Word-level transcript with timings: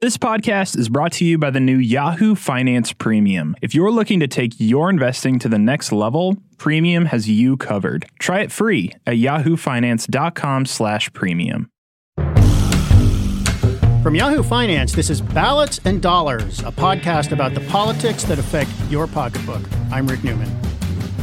This 0.00 0.16
podcast 0.16 0.78
is 0.78 0.88
brought 0.88 1.10
to 1.14 1.24
you 1.24 1.38
by 1.38 1.50
the 1.50 1.58
new 1.58 1.76
Yahoo 1.76 2.36
Finance 2.36 2.92
Premium. 2.92 3.56
If 3.60 3.74
you're 3.74 3.90
looking 3.90 4.20
to 4.20 4.28
take 4.28 4.52
your 4.56 4.90
investing 4.90 5.40
to 5.40 5.48
the 5.48 5.58
next 5.58 5.90
level, 5.90 6.36
Premium 6.56 7.06
has 7.06 7.28
you 7.28 7.56
covered. 7.56 8.06
Try 8.20 8.42
it 8.42 8.52
free 8.52 8.92
at 9.08 9.16
yahoofinance.com/premium. 9.16 11.68
From 14.00 14.14
Yahoo 14.14 14.44
Finance, 14.44 14.92
this 14.92 15.10
is 15.10 15.20
Ballots 15.20 15.80
and 15.84 16.00
Dollars, 16.00 16.60
a 16.60 16.70
podcast 16.70 17.32
about 17.32 17.54
the 17.54 17.60
politics 17.62 18.22
that 18.22 18.38
affect 18.38 18.70
your 18.88 19.08
pocketbook. 19.08 19.62
I'm 19.90 20.06
Rick 20.06 20.22
Newman. 20.22 20.48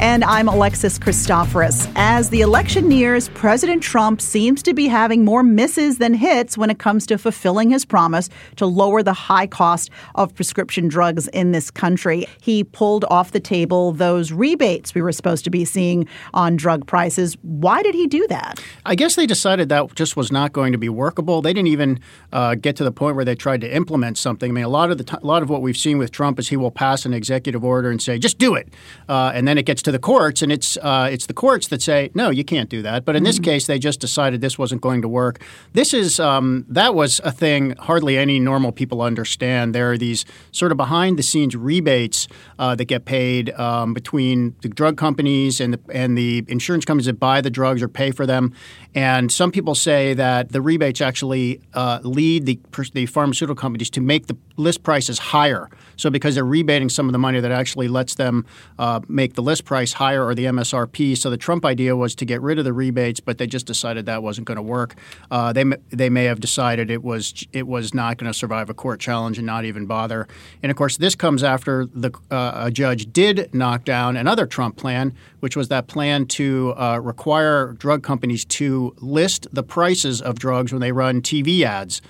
And 0.01 0.25
I'm 0.25 0.49
Alexis 0.49 0.99
Christoforous. 0.99 1.89
As 1.95 2.29
the 2.29 2.41
election 2.41 2.89
nears, 2.89 3.29
President 3.29 3.81
Trump 3.81 4.19
seems 4.19 4.61
to 4.63 4.73
be 4.73 4.87
having 4.87 5.23
more 5.23 5.41
misses 5.41 5.99
than 5.99 6.13
hits 6.13 6.57
when 6.57 6.69
it 6.69 6.79
comes 6.79 7.07
to 7.07 7.17
fulfilling 7.17 7.69
his 7.69 7.85
promise 7.85 8.29
to 8.57 8.65
lower 8.65 9.01
the 9.01 9.13
high 9.13 9.47
cost 9.47 9.89
of 10.15 10.35
prescription 10.35 10.89
drugs 10.89 11.29
in 11.29 11.53
this 11.53 11.71
country. 11.71 12.25
He 12.41 12.65
pulled 12.65 13.05
off 13.05 13.31
the 13.31 13.39
table 13.39 13.93
those 13.93 14.33
rebates 14.33 14.93
we 14.93 15.01
were 15.01 15.13
supposed 15.13 15.45
to 15.45 15.49
be 15.49 15.63
seeing 15.63 16.07
on 16.33 16.57
drug 16.57 16.85
prices. 16.85 17.37
Why 17.41 17.81
did 17.81 17.95
he 17.95 18.05
do 18.05 18.27
that? 18.27 18.61
I 18.85 18.95
guess 18.95 19.15
they 19.15 19.25
decided 19.25 19.69
that 19.69 19.95
just 19.95 20.15
was 20.15 20.31
not 20.31 20.53
going 20.53 20.71
to 20.71 20.77
be 20.77 20.89
workable. 20.89 21.41
They 21.41 21.53
didn't 21.53 21.69
even 21.69 21.99
uh, 22.31 22.55
get 22.55 22.75
to 22.75 22.83
the 22.83 22.91
point 22.91 23.15
where 23.15 23.25
they 23.25 23.35
tried 23.35 23.61
to 23.61 23.75
implement 23.75 24.17
something. 24.17 24.51
I 24.51 24.53
mean, 24.53 24.63
a 24.63 24.69
lot 24.69 24.91
of 24.91 24.99
the 24.99 25.03
t- 25.03 25.17
a 25.21 25.25
lot 25.25 25.41
of 25.41 25.49
what 25.49 25.61
we've 25.61 25.77
seen 25.77 25.97
with 25.97 26.11
Trump 26.11 26.37
is 26.37 26.49
he 26.49 26.57
will 26.57 26.71
pass 26.71 27.05
an 27.05 27.13
executive 27.13 27.63
order 27.63 27.89
and 27.89 28.01
say, 28.01 28.19
"Just 28.19 28.37
do 28.37 28.53
it," 28.53 28.71
uh, 29.09 29.31
and 29.33 29.47
then 29.47 29.57
it 29.57 29.65
gets 29.65 29.81
to 29.83 29.91
the 29.91 29.99
courts, 29.99 30.41
and 30.41 30.51
it's 30.51 30.77
uh, 30.77 31.09
it's 31.11 31.25
the 31.25 31.33
courts 31.33 31.67
that 31.69 31.81
say 31.81 32.11
no, 32.13 32.29
you 32.29 32.43
can't 32.43 32.69
do 32.69 32.81
that. 32.83 33.05
But 33.05 33.15
in 33.15 33.23
this 33.23 33.37
mm-hmm. 33.37 33.45
case, 33.45 33.67
they 33.67 33.79
just 33.79 33.99
decided 33.99 34.41
this 34.41 34.59
wasn't 34.59 34.81
going 34.81 35.01
to 35.01 35.07
work. 35.07 35.41
This 35.73 35.93
is 35.93 36.19
um, 36.19 36.65
that 36.69 36.93
was 36.93 37.19
a 37.23 37.31
thing 37.31 37.75
hardly 37.77 38.17
any 38.17 38.39
normal 38.39 38.71
people 38.71 39.01
understand. 39.01 39.73
There 39.73 39.91
are 39.91 39.97
these 39.97 40.25
sort 40.51 40.71
of 40.71 40.77
behind 40.77 41.17
the 41.17 41.23
scenes 41.23 41.55
rebates 41.55 42.27
uh, 42.59 42.75
that 42.75 42.85
get 42.85 43.05
paid 43.05 43.49
um, 43.51 43.93
between 43.93 44.55
the 44.61 44.69
drug 44.69 44.97
companies 44.97 45.59
and 45.59 45.73
the 45.73 45.79
and 45.91 46.17
the 46.17 46.45
insurance 46.47 46.85
companies 46.85 47.07
that 47.07 47.19
buy 47.19 47.41
the 47.41 47.49
drugs 47.49 47.81
or 47.81 47.87
pay 47.87 48.11
for 48.11 48.25
them. 48.25 48.53
And 48.93 49.31
some 49.31 49.51
people 49.51 49.75
say 49.75 50.13
that 50.13 50.53
the 50.53 50.61
rebates 50.61 51.01
actually 51.01 51.61
uh, 51.73 51.99
lead 52.03 52.45
the 52.45 52.59
the 52.93 53.05
pharmaceutical 53.05 53.55
companies 53.55 53.89
to 53.91 54.01
make 54.01 54.27
the 54.27 54.37
list 54.57 54.83
prices 54.83 55.19
higher. 55.19 55.69
So 55.97 56.09
because 56.09 56.35
they're 56.35 56.45
rebating 56.45 56.89
some 56.89 57.07
of 57.07 57.13
the 57.13 57.19
money 57.19 57.39
that 57.39 57.51
actually 57.51 57.87
lets 57.87 58.15
them 58.15 58.45
uh, 58.79 59.01
make 59.07 59.33
the 59.33 59.41
list 59.41 59.65
price 59.65 59.93
higher 59.93 60.25
or 60.25 60.35
the 60.35 60.45
MSRP. 60.45 61.17
So 61.17 61.29
the 61.29 61.37
Trump 61.37 61.65
idea 61.65 61.95
was 61.95 62.15
to 62.15 62.25
get 62.25 62.41
rid 62.41 62.59
of 62.59 62.65
the 62.65 62.73
rebates, 62.73 63.19
but 63.19 63.37
they 63.37 63.47
just 63.47 63.65
decided 63.65 64.05
that 64.05 64.23
wasn't 64.23 64.47
going 64.47 64.57
to 64.57 64.61
work. 64.61 64.95
Uh, 65.29 65.51
they 65.53 65.63
they 65.89 66.09
may 66.09 66.25
have 66.25 66.39
decided 66.39 66.89
it 66.89 67.03
was 67.03 67.45
it 67.51 67.67
was 67.67 67.93
not 67.93 68.17
going 68.17 68.31
to 68.31 68.37
survive 68.37 68.69
a 68.69 68.73
court 68.73 68.99
challenge 68.99 69.37
and 69.37 69.45
not 69.45 69.65
even 69.65 69.85
bother. 69.85 70.27
And 70.63 70.69
of 70.71 70.77
course, 70.77 70.97
this 70.97 71.15
comes 71.15 71.43
after 71.43 71.85
the 71.85 72.11
uh, 72.31 72.65
a 72.65 72.71
judge 72.71 73.11
did 73.11 73.53
knock 73.53 73.83
down 73.83 74.17
another 74.17 74.45
Trump 74.45 74.77
plan, 74.77 75.13
which 75.39 75.55
was 75.55 75.67
that 75.69 75.87
plan 75.87 76.25
to 76.25 76.73
uh, 76.77 76.99
require 77.01 77.73
drug 77.73 78.03
companies 78.03 78.45
to 78.45 78.64
list 78.99 79.47
the 79.51 79.63
prices 79.63 80.21
of 80.21 80.39
drugs 80.39 80.71
when 80.71 80.81
they 80.81 80.91
run 80.91 81.21
TV 81.21 81.61
ads. 81.63 82.01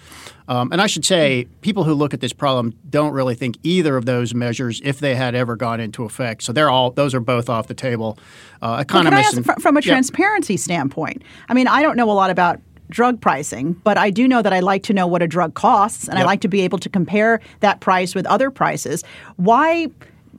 Um, 0.48 0.72
and 0.72 0.82
I 0.82 0.88
should 0.88 1.06
say, 1.06 1.48
people 1.62 1.84
who 1.84 1.94
look 1.94 2.14
at 2.14 2.22
this 2.22 2.34
problem 2.34 2.74
don't 2.90 3.14
really 3.14 3.34
think 3.34 3.58
either 3.64 3.98
of 3.98 4.06
those 4.06 4.36
measures, 4.36 4.80
if 4.84 5.00
they 5.00 5.16
had 5.16 5.34
ever 5.34 5.56
gone 5.56 5.80
into 5.80 6.04
effect. 6.04 6.44
So 6.44 6.54
they're 6.54 6.70
all; 6.70 6.92
those 6.92 7.16
are 7.16 7.20
both 7.20 7.50
off 7.50 7.68
the 7.68 7.74
table. 7.74 8.20
Uh, 8.62 8.78
economists, 8.82 9.36
well, 9.36 9.46
ask, 9.50 9.62
from 9.62 9.78
a 9.78 9.82
transparency 9.82 10.54
yeah. 10.54 10.60
standpoint, 10.60 11.24
I 11.50 11.54
mean, 11.54 11.68
I 11.68 11.82
don't 11.82 11.98
know 11.98 12.10
a 12.12 12.14
lot 12.14 12.30
about 12.30 12.60
drug 12.90 13.20
pricing, 13.20 13.74
but 13.74 13.98
I 13.98 14.10
do 14.10 14.28
know 14.28 14.42
that 14.42 14.54
I 14.54 14.60
like 14.60 14.84
to 14.84 14.94
know 14.94 15.08
what 15.08 15.22
a 15.22 15.28
drug 15.28 15.56
costs, 15.56 16.08
and 16.08 16.18
yep. 16.18 16.24
I 16.24 16.28
like 16.28 16.42
to 16.42 16.48
be 16.48 16.62
able 16.62 16.78
to 16.80 16.90
compare 16.90 17.42
that 17.62 17.80
price 17.80 18.14
with 18.14 18.26
other 18.28 18.52
prices. 18.52 19.04
Why? 19.38 19.90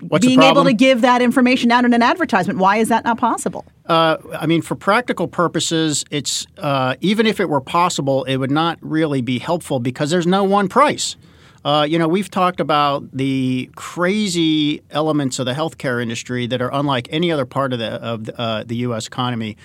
What's 0.01 0.27
being 0.27 0.43
able 0.43 0.65
to 0.65 0.73
give 0.73 1.01
that 1.01 1.23
information 1.23 1.71
out 1.71 1.85
in 1.85 1.95
an 1.95 2.03
advertisement. 2.03 2.59
Why 2.59 2.77
is 2.77 2.89
that 2.89 3.05
not 3.05 3.19
possible? 3.19 3.65
Uh, 3.87 4.17
I 4.39 4.47
mean, 4.47 4.63
for 4.63 4.75
practical 4.75 5.29
purposes, 5.29 6.05
it's 6.11 6.47
uh, 6.59 6.97
even 7.01 7.27
if 7.27 7.41
it 7.41 7.49
were 7.49 7.61
possible, 7.61 8.25
it 8.25 8.37
would 8.37 8.51
not 8.51 8.79
really 8.81 9.21
be 9.21 9.39
helpful 9.39 9.81
because 9.81 10.11
there's 10.11 10.27
no 10.27 10.45
one 10.45 10.69
price. 10.69 11.17
Uh, 11.65 11.83
you 11.83 11.99
know, 11.99 12.07
we've 12.07 12.31
talked 12.31 12.61
about 12.61 13.11
the 13.13 13.69
crazy 13.75 14.83
elements 14.93 15.41
of 15.41 15.47
the 15.47 15.53
healthcare 15.53 16.01
industry 16.01 16.47
that 16.47 16.63
are 16.63 16.71
unlike 16.73 17.09
any 17.11 17.33
other 17.33 17.45
part 17.45 17.73
of 17.73 17.81
the 17.81 17.95
of 17.95 18.25
the, 18.25 18.41
uh, 18.41 18.63
the 18.65 18.77
U.S. 18.77 19.09
economy. 19.09 19.57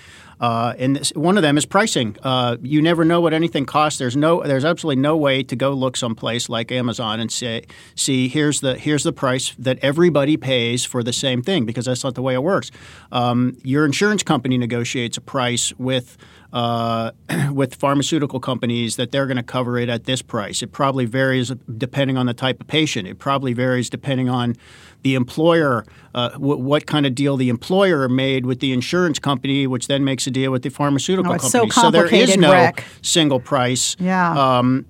Uh, 0.41 0.74
and 0.79 0.96
this, 0.96 1.12
one 1.16 1.38
of 1.38 1.44
them 1.44 1.56
is 1.56 1.66
pricing. 1.68 2.18
Uh, 2.24 2.57
you 2.62 2.81
never 2.81 3.06
know 3.06 3.22
what 3.22 3.31
anything 3.34 3.66
costs. 3.66 4.00
There's 4.00 4.18
no, 4.18 4.41
there's 4.41 4.66
absolutely 4.66 5.02
no 5.02 5.16
way 5.16 5.44
to 5.44 5.56
go 5.56 5.72
look 5.72 5.96
someplace 5.96 6.50
like 6.50 6.72
Amazon 6.72 7.19
and 7.19 7.31
say, 7.31 7.63
see, 7.96 8.28
here's 8.28 8.59
the 8.62 8.78
here's 8.78 9.03
the 9.03 9.13
price 9.13 9.53
that 9.59 9.78
everybody 9.84 10.38
pays 10.38 10.84
for 10.84 11.03
the 11.03 11.13
same 11.13 11.44
thing 11.44 11.66
because 11.66 11.85
that's 11.85 12.03
not 12.03 12.16
the 12.16 12.24
way 12.24 12.34
it 12.34 12.41
works. 12.41 12.72
Um, 13.12 13.56
your 13.63 13.85
insurance 13.85 14.24
company 14.24 14.57
negotiates 14.57 15.16
a 15.18 15.22
price 15.22 15.72
with 15.78 16.18
uh, 16.53 17.12
with 17.51 17.75
pharmaceutical 17.75 18.39
companies 18.39 18.95
that 18.95 19.12
they're 19.12 19.28
going 19.28 19.38
to 19.38 19.44
cover 19.44 19.78
it 19.78 19.89
at 19.89 20.06
this 20.06 20.22
price. 20.22 20.62
It 20.62 20.72
probably 20.72 21.06
varies 21.06 21.51
depending 21.78 22.17
on 22.17 22.25
the 22.25 22.34
type 22.34 22.62
of 22.62 22.67
patient. 22.67 23.07
It 23.07 23.19
probably 23.19 23.53
varies 23.53 23.89
depending 23.89 24.29
on 24.29 24.56
the 25.03 25.16
employer, 25.16 25.85
uh, 26.13 26.29
w- 26.29 26.57
what 26.57 26.85
kind 26.85 27.06
of 27.06 27.16
deal 27.16 27.38
the 27.38 27.50
employer 27.50 28.07
made 28.07 28.45
with 28.45 28.59
the 28.59 28.73
insurance 28.73 29.19
company, 29.19 29.66
which 29.66 29.88
then 29.88 30.03
makes 30.03 30.28
a 30.28 30.31
deal 30.31 30.51
with 30.51 30.63
the 30.63 30.69
pharmaceutical 30.69 31.31
oh, 31.31 31.38
company. 31.38 31.69
So, 31.72 31.81
so, 31.81 31.91
there 31.91 32.13
is 32.13 32.38
no 32.38 32.51
Rick. 32.51 32.83
single 33.01 33.39
price. 33.39 33.95
Yeah. 34.00 34.57
Um, 34.59 34.85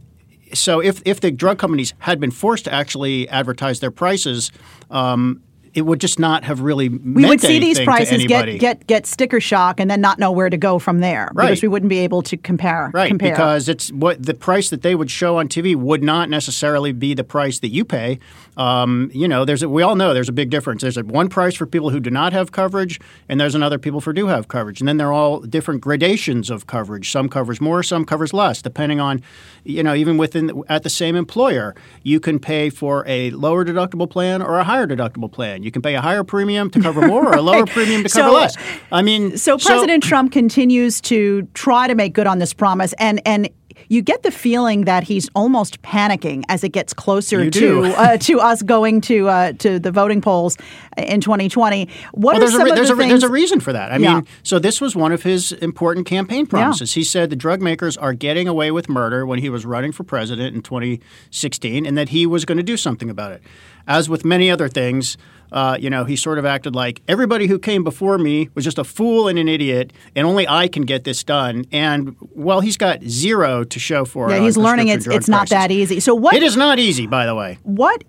so 0.54 0.82
if, 0.82 1.02
if 1.06 1.22
the 1.22 1.32
drug 1.32 1.60
companies 1.60 1.94
had 2.00 2.20
been 2.20 2.32
forced 2.32 2.66
to 2.66 2.74
actually 2.74 3.30
advertise 3.30 3.80
their 3.80 3.92
prices, 3.92 4.52
um, 4.90 5.42
it 5.74 5.84
would 5.84 6.02
just 6.02 6.20
not 6.20 6.44
have 6.44 6.60
really 6.62 6.90
we 6.90 7.26
would 7.26 7.40
see 7.40 7.60
these 7.60 7.80
prices 7.80 8.26
get 8.26 8.60
get 8.60 8.86
get 8.88 9.06
sticker 9.06 9.40
shock 9.40 9.80
and 9.80 9.90
then 9.90 10.02
not 10.02 10.20
know 10.20 10.32
where 10.32 10.50
to 10.50 10.58
go 10.58 10.80
from 10.80 11.00
there 11.00 11.30
right. 11.34 11.48
because 11.48 11.62
we 11.62 11.68
wouldn't 11.68 11.90
be 11.90 12.00
able 12.00 12.22
to 12.22 12.38
compare 12.38 12.92
right 12.94 13.08
compare. 13.08 13.32
because 13.32 13.70
it's 13.70 13.92
what 13.92 14.24
the 14.24 14.34
price 14.34 14.70
that 14.70 14.82
they 14.82 14.96
would 14.96 15.10
show 15.10 15.38
on 15.38 15.48
TV 15.48 15.76
would 15.76 16.04
not 16.04 16.30
necessarily 16.30 16.92
be 16.92 17.14
the 17.14 17.24
price 17.24 17.60
that 17.60 17.70
you 17.70 17.86
pay. 17.86 18.20
Um, 18.58 19.10
you 19.14 19.28
know 19.28 19.46
there's 19.46 19.64
a, 19.64 19.70
we 19.70 19.82
all 19.82 19.96
know 19.96 20.14
there's 20.14 20.30
a 20.30 20.34
big 20.34 20.50
difference. 20.50 20.82
There's 20.82 20.98
a 20.98 21.04
one 21.04 21.30
price 21.30 21.56
for 21.56 21.66
people 21.66 21.90
who 21.90 22.00
do 22.00 22.10
not 22.10 22.34
have 22.34 22.52
coverage 22.52 23.00
and 23.30 23.40
there's 23.40 23.56
another 23.56 23.78
people 23.78 24.02
for 24.02 24.14
do 24.14 24.28
have 24.28 24.48
coverage. 24.48 24.82
And 24.82 24.88
then 24.88 24.98
they're 24.98 25.14
all 25.14 25.40
different 25.40 25.82
gradations 25.82 26.50
of 26.50 26.68
coverage. 26.68 27.12
Some 27.12 27.30
covers 27.30 27.62
more 27.62 27.84
some 27.84 28.06
covers 28.06 28.34
less 28.34 28.62
depending 28.62 29.00
on 29.00 29.22
you 29.64 29.84
know 29.84 29.94
even 29.94 30.18
within 30.18 30.64
at 30.68 30.84
the 30.84 30.90
same 30.90 31.16
employer 31.16 31.76
you 32.04 32.20
can 32.20 32.40
pay 32.40 32.70
for 32.70 33.06
a 33.08 33.32
lower 33.32 33.64
deductible 33.64 34.10
plan 34.10 34.42
or 34.42 34.60
a 34.60 34.64
higher 34.64 34.88
deductible 34.88 35.32
plan 35.32 35.61
you 35.64 35.72
can 35.72 35.82
pay 35.82 35.96
a 35.96 36.02
higher 36.02 36.24
premium 36.24 36.70
to 36.72 36.82
cover 36.82 37.08
more 37.08 37.28
or 37.28 37.34
a 37.34 37.42
lower 37.42 37.66
premium 37.68 38.04
to 38.04 38.10
cover 38.10 38.30
so, 38.30 38.34
less. 38.34 38.58
I 38.92 39.02
mean, 39.02 39.38
so 39.38 39.58
President 39.58 40.04
so, 40.04 40.10
Trump 40.10 40.32
continues 40.32 41.02
to 41.02 41.48
try 41.54 41.88
to 41.88 41.96
make 41.96 42.14
good 42.14 42.28
on 42.28 42.40
this 42.40 42.54
promise, 42.54 42.94
and 42.94 43.22
and 43.26 43.50
you 43.92 44.02
get 44.02 44.24
the 44.24 44.32
feeling 44.32 44.86
that 44.86 45.04
he's 45.04 45.30
almost 45.36 45.82
panicking 45.82 46.44
as 46.48 46.64
it 46.64 46.70
gets 46.70 46.94
closer 46.94 47.50
to 47.50 47.84
uh, 47.84 48.18
to 48.18 48.40
us 48.40 48.62
going 48.62 49.02
to 49.02 49.28
uh, 49.28 49.54
to 49.54 49.80
the 49.80 49.92
voting 49.92 50.22
polls 50.22 50.58
in 50.98 51.20
2020. 51.20 51.90
What 52.14 52.34
well, 52.34 52.40
there's, 52.40 52.54
a, 52.54 52.58
there's, 52.58 52.88
the 52.88 52.94
a, 52.94 53.08
there's, 53.08 53.24
a, 53.24 53.30
reason 53.30 53.60
for 53.60 53.74
that. 53.74 53.92
I 53.92 53.98
yeah. 53.98 54.16
mean, 54.16 54.28
so 54.44 54.60
this 54.60 54.80
was 54.80 54.96
one 54.96 55.12
of 55.12 55.24
his 55.24 55.52
important 55.52 56.06
campaign 56.06 56.46
promises. 56.46 56.96
Yeah. 56.96 57.02
He 57.02 57.04
said 57.04 57.30
the 57.30 57.36
drug 57.36 57.62
makers 57.62 57.98
are 57.98 58.14
getting 58.14 58.48
away 58.48 58.72
with 58.72 58.88
murder 58.88 59.26
when 59.26 59.40
he 59.40 59.50
was 59.50 59.66
running 59.66 59.92
for 59.92 60.04
president 60.04 60.56
in 60.56 60.62
2016, 60.62 61.86
and 61.86 61.98
that 61.98 62.10
he 62.10 62.26
was 62.26 62.46
going 62.46 62.58
to 62.58 62.64
do 62.64 62.78
something 62.78 63.10
about 63.10 63.34
it. 63.34 63.42
As 63.88 64.10
with 64.10 64.24
many 64.24 64.50
other 64.50 64.70
things, 64.70 65.18
uh, 65.52 65.78
you 65.80 65.90
know, 65.90 66.06
he 66.06 66.16
sort 66.16 66.38
of 66.38 66.46
acted 66.46 66.76
like 66.76 67.02
everybody 67.08 67.48
who 67.48 67.60
came 67.60 67.84
before 67.84 68.18
me 68.18 68.50
was 68.56 68.64
just 68.64 68.78
a 68.78 68.84
fool 68.84 69.28
and 69.28 69.38
an 69.38 69.48
idiot, 69.48 69.92
and 70.16 70.26
only 70.26 70.48
I 70.48 70.68
can 70.68 70.84
get 70.84 71.04
this 71.04 71.24
done. 71.24 71.66
And 71.72 72.16
well, 72.34 72.62
he's 72.62 72.78
got 72.78 73.04
zero 73.04 73.64
to 73.64 73.80
show 73.80 74.06
for 74.06 74.30
yeah, 74.30 74.36
it. 74.36 74.40
Yeah, 74.40 74.46
he's 74.46 74.58
learning 74.58 74.88
it's 74.88 75.08
it's 75.08 75.28
not 75.28 75.50
that 75.50 75.72
easy. 75.72 76.00
So 76.00 76.16
what? 76.16 76.36
It 76.36 76.44
is 76.44 76.56
not 76.56 76.80
easy, 76.80 77.08
by 77.08 77.26
the 77.26 77.36
way. 77.36 77.58
What 77.64 78.04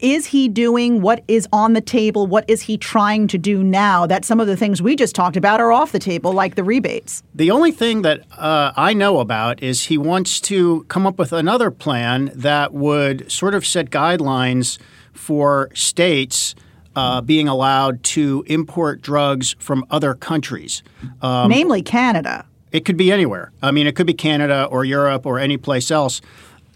is 0.00 0.26
he 0.26 0.48
doing? 0.48 1.00
What 1.00 1.24
is 1.28 1.48
on 1.52 1.72
the 1.72 1.80
table? 1.80 2.26
What 2.26 2.44
is 2.48 2.62
he 2.62 2.76
trying 2.76 3.26
to 3.28 3.38
do 3.38 3.64
now 3.64 4.06
that 4.06 4.24
some 4.24 4.38
of 4.38 4.46
the 4.46 4.56
things 4.56 4.82
we 4.82 4.96
just 4.96 5.14
talked 5.14 5.36
about 5.36 5.60
are 5.60 5.72
off 5.72 5.92
the 5.92 5.98
table, 5.98 6.32
like 6.32 6.54
the 6.54 6.64
rebates? 6.64 7.22
The 7.34 7.50
only 7.50 7.72
thing 7.72 8.02
that 8.02 8.20
uh, 8.36 8.72
I 8.76 8.92
know 8.92 9.18
about 9.18 9.62
is 9.62 9.84
he 9.84 9.98
wants 9.98 10.40
to 10.42 10.84
come 10.84 11.06
up 11.06 11.18
with 11.18 11.32
another 11.32 11.70
plan 11.70 12.30
that 12.34 12.72
would 12.72 13.30
sort 13.32 13.54
of 13.54 13.66
set 13.66 13.90
guidelines 13.90 14.78
for 15.12 15.70
states 15.74 16.54
uh, 16.96 17.20
being 17.20 17.48
allowed 17.48 18.02
to 18.02 18.44
import 18.46 19.02
drugs 19.02 19.56
from 19.58 19.84
other 19.90 20.14
countries, 20.14 20.82
um, 21.22 21.50
namely 21.50 21.82
Canada. 21.82 22.46
It 22.72 22.84
could 22.84 22.96
be 22.96 23.12
anywhere. 23.12 23.52
I 23.62 23.70
mean, 23.70 23.86
it 23.86 23.94
could 23.94 24.06
be 24.06 24.14
Canada 24.14 24.64
or 24.64 24.84
Europe 24.84 25.26
or 25.26 25.38
any 25.38 25.56
place 25.56 25.90
else. 25.90 26.20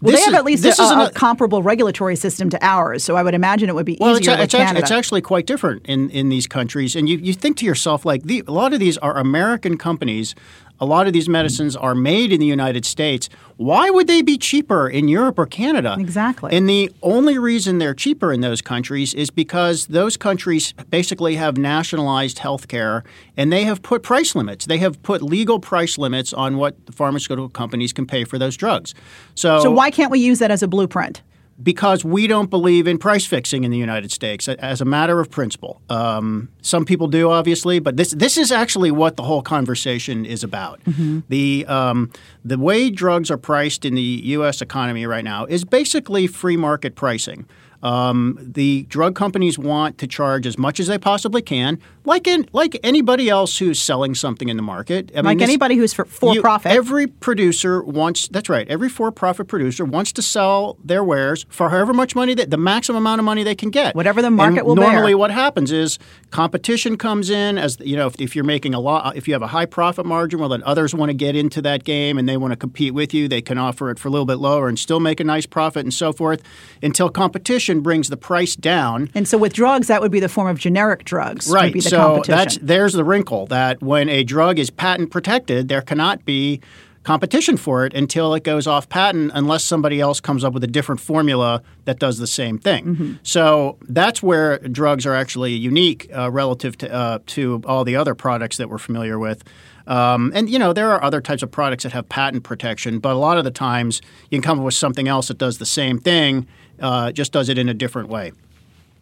Well, 0.00 0.12
this 0.12 0.20
they 0.20 0.24
have 0.26 0.34
is, 0.34 0.38
at 0.38 0.44
least 0.44 0.78
a, 0.78 0.82
a, 0.82 1.06
a, 1.06 1.10
comparable 1.10 1.60
regulatory 1.60 2.14
system 2.14 2.50
to 2.50 2.64
ours, 2.64 3.02
so 3.02 3.16
I 3.16 3.22
would 3.24 3.34
imagine 3.34 3.68
it 3.68 3.74
would 3.74 3.84
be 3.84 3.98
well, 4.00 4.16
easier 4.16 4.34
it's, 4.34 4.42
it's, 4.42 4.54
actually, 4.54 4.80
it's 4.80 4.90
actually 4.92 5.22
quite 5.22 5.44
different 5.46 5.84
in, 5.86 6.08
in 6.10 6.28
these 6.28 6.46
countries. 6.46 6.94
And 6.94 7.08
you, 7.08 7.18
you 7.18 7.32
think 7.32 7.56
to 7.58 7.66
yourself, 7.66 8.04
like, 8.04 8.22
the, 8.22 8.44
a 8.46 8.52
lot 8.52 8.72
of 8.72 8.78
these 8.78 8.96
are 8.98 9.16
American 9.16 9.76
companies 9.76 10.36
a 10.80 10.86
lot 10.86 11.06
of 11.06 11.12
these 11.12 11.28
medicines 11.28 11.76
are 11.76 11.94
made 11.94 12.32
in 12.32 12.40
the 12.40 12.46
United 12.46 12.84
States. 12.84 13.28
Why 13.56 13.90
would 13.90 14.06
they 14.06 14.22
be 14.22 14.38
cheaper 14.38 14.88
in 14.88 15.08
Europe 15.08 15.38
or 15.38 15.46
Canada? 15.46 15.96
Exactly. 15.98 16.52
And 16.52 16.68
the 16.68 16.92
only 17.02 17.38
reason 17.38 17.78
they're 17.78 17.94
cheaper 17.94 18.32
in 18.32 18.40
those 18.40 18.62
countries 18.62 19.14
is 19.14 19.30
because 19.30 19.86
those 19.86 20.16
countries 20.16 20.72
basically 20.90 21.34
have 21.34 21.56
nationalized 21.56 22.38
health 22.38 22.68
care 22.68 23.02
and 23.36 23.52
they 23.52 23.64
have 23.64 23.82
put 23.82 24.02
price 24.02 24.34
limits. 24.34 24.66
They 24.66 24.78
have 24.78 25.02
put 25.02 25.22
legal 25.22 25.58
price 25.58 25.98
limits 25.98 26.32
on 26.32 26.56
what 26.56 26.86
the 26.86 26.92
pharmaceutical 26.92 27.48
companies 27.48 27.92
can 27.92 28.06
pay 28.06 28.24
for 28.24 28.38
those 28.38 28.56
drugs. 28.56 28.94
So, 29.34 29.60
so 29.60 29.70
why 29.70 29.90
can't 29.90 30.10
we 30.10 30.20
use 30.20 30.38
that 30.38 30.50
as 30.50 30.62
a 30.62 30.68
blueprint? 30.68 31.22
Because 31.62 32.04
we 32.04 32.26
don't 32.26 32.50
believe 32.50 32.86
in 32.86 32.98
price 32.98 33.26
fixing 33.26 33.64
in 33.64 33.70
the 33.70 33.78
United 33.78 34.12
States 34.12 34.48
as 34.48 34.80
a 34.80 34.84
matter 34.84 35.18
of 35.20 35.30
principle. 35.30 35.80
Um, 35.90 36.48
some 36.62 36.84
people 36.84 37.08
do, 37.08 37.30
obviously, 37.30 37.78
but 37.80 37.96
this 37.96 38.12
this 38.12 38.36
is 38.36 38.52
actually 38.52 38.90
what 38.90 39.16
the 39.16 39.24
whole 39.24 39.42
conversation 39.42 40.24
is 40.24 40.44
about. 40.44 40.82
Mm-hmm. 40.84 41.20
The 41.28 41.66
um, 41.66 42.10
the 42.44 42.58
way 42.58 42.90
drugs 42.90 43.30
are 43.30 43.38
priced 43.38 43.84
in 43.84 43.94
the 43.94 44.02
U.S. 44.02 44.62
economy 44.62 45.06
right 45.06 45.24
now 45.24 45.46
is 45.46 45.64
basically 45.64 46.26
free 46.26 46.56
market 46.56 46.94
pricing. 46.94 47.46
Um, 47.82 48.38
the 48.40 48.86
drug 48.88 49.14
companies 49.14 49.58
want 49.58 49.98
to 49.98 50.06
charge 50.06 50.46
as 50.46 50.58
much 50.58 50.80
as 50.80 50.88
they 50.88 50.98
possibly 50.98 51.42
can, 51.42 51.78
like 52.04 52.26
in, 52.26 52.48
like 52.52 52.78
anybody 52.82 53.28
else 53.28 53.58
who's 53.58 53.80
selling 53.80 54.16
something 54.16 54.48
in 54.48 54.56
the 54.56 54.62
market. 54.62 55.12
I 55.14 55.18
like 55.18 55.24
mean, 55.24 55.38
this, 55.38 55.48
anybody 55.48 55.76
who's 55.76 55.92
for, 55.92 56.04
for 56.04 56.34
you, 56.34 56.40
profit. 56.40 56.72
Every 56.72 57.06
producer 57.06 57.82
wants. 57.82 58.26
That's 58.28 58.48
right. 58.48 58.66
Every 58.68 58.88
for-profit 58.88 59.46
producer 59.46 59.84
wants 59.84 60.10
to 60.12 60.22
sell 60.22 60.76
their 60.82 61.04
wares 61.04 61.46
for 61.50 61.70
however 61.70 61.92
much 61.92 62.16
money 62.16 62.34
that 62.34 62.50
the 62.50 62.56
maximum 62.56 63.02
amount 63.02 63.20
of 63.20 63.24
money 63.24 63.44
they 63.44 63.54
can 63.54 63.70
get. 63.70 63.94
Whatever 63.94 64.22
the 64.22 64.30
market 64.30 64.58
and 64.58 64.66
will 64.66 64.74
normally, 64.74 65.12
bear. 65.12 65.18
what 65.18 65.30
happens 65.30 65.70
is 65.70 65.98
competition 66.30 66.96
comes 66.96 67.30
in. 67.30 67.58
As 67.58 67.78
you 67.80 67.96
know, 67.96 68.08
if, 68.08 68.20
if 68.20 68.34
you're 68.34 68.44
making 68.44 68.74
a 68.74 68.80
lot, 68.80 69.16
if 69.16 69.28
you 69.28 69.34
have 69.34 69.42
a 69.42 69.48
high 69.48 69.66
profit 69.66 70.04
margin, 70.04 70.40
well, 70.40 70.48
then 70.48 70.64
others 70.64 70.94
want 70.94 71.10
to 71.10 71.14
get 71.14 71.36
into 71.36 71.62
that 71.62 71.84
game 71.84 72.18
and 72.18 72.28
they 72.28 72.36
want 72.36 72.52
to 72.52 72.56
compete 72.56 72.92
with 72.92 73.14
you. 73.14 73.28
They 73.28 73.42
can 73.42 73.56
offer 73.56 73.88
it 73.90 74.00
for 74.00 74.08
a 74.08 74.10
little 74.10 74.26
bit 74.26 74.38
lower 74.38 74.68
and 74.68 74.76
still 74.76 74.98
make 74.98 75.20
a 75.20 75.24
nice 75.24 75.46
profit 75.46 75.84
and 75.84 75.94
so 75.94 76.12
forth 76.12 76.42
until 76.82 77.08
competition 77.08 77.67
brings 77.80 78.08
the 78.08 78.16
price 78.16 78.56
down. 78.56 79.10
And 79.14 79.28
so 79.28 79.38
with 79.38 79.52
drugs, 79.52 79.86
that 79.88 80.00
would 80.00 80.12
be 80.12 80.20
the 80.20 80.28
form 80.28 80.48
of 80.48 80.58
generic 80.58 81.04
drugs. 81.04 81.50
Right. 81.50 81.82
so 81.82 82.22
that's 82.26 82.58
there's 82.58 82.94
the 82.94 83.04
wrinkle 83.04 83.46
that 83.46 83.82
when 83.82 84.08
a 84.08 84.24
drug 84.24 84.58
is 84.58 84.70
patent 84.70 85.10
protected, 85.10 85.68
there 85.68 85.82
cannot 85.82 86.24
be 86.24 86.60
competition 87.08 87.56
for 87.56 87.86
it 87.86 87.94
until 87.94 88.34
it 88.34 88.44
goes 88.44 88.66
off 88.66 88.86
patent 88.90 89.30
unless 89.34 89.64
somebody 89.64 89.98
else 89.98 90.20
comes 90.20 90.44
up 90.44 90.52
with 90.52 90.62
a 90.62 90.66
different 90.66 91.00
formula 91.00 91.62
that 91.86 91.98
does 91.98 92.18
the 92.18 92.26
same 92.26 92.58
thing. 92.58 92.84
Mm-hmm. 92.84 93.14
So 93.22 93.78
that's 93.88 94.22
where 94.22 94.58
drugs 94.58 95.06
are 95.06 95.14
actually 95.14 95.52
unique 95.52 96.10
uh, 96.14 96.30
relative 96.30 96.76
to, 96.78 96.92
uh, 96.92 97.18
to 97.28 97.62
all 97.64 97.84
the 97.84 97.96
other 97.96 98.14
products 98.14 98.58
that 98.58 98.68
we're 98.68 98.76
familiar 98.76 99.18
with. 99.18 99.42
Um, 99.86 100.32
and 100.34 100.50
you 100.50 100.58
know 100.58 100.74
there 100.74 100.90
are 100.90 101.02
other 101.02 101.22
types 101.22 101.42
of 101.42 101.50
products 101.50 101.84
that 101.84 101.92
have 101.92 102.08
patent 102.10 102.44
protection, 102.44 102.98
but 102.98 103.14
a 103.14 103.18
lot 103.18 103.38
of 103.38 103.44
the 103.44 103.50
times 103.50 104.02
you 104.30 104.36
can 104.36 104.42
come 104.42 104.58
up 104.58 104.64
with 104.66 104.74
something 104.74 105.08
else 105.08 105.28
that 105.28 105.38
does 105.38 105.56
the 105.56 105.66
same 105.66 105.98
thing, 105.98 106.46
uh, 106.80 107.12
just 107.12 107.32
does 107.32 107.48
it 107.48 107.58
in 107.58 107.68
a 107.68 107.74
different 107.74 108.08
way. 108.08 108.32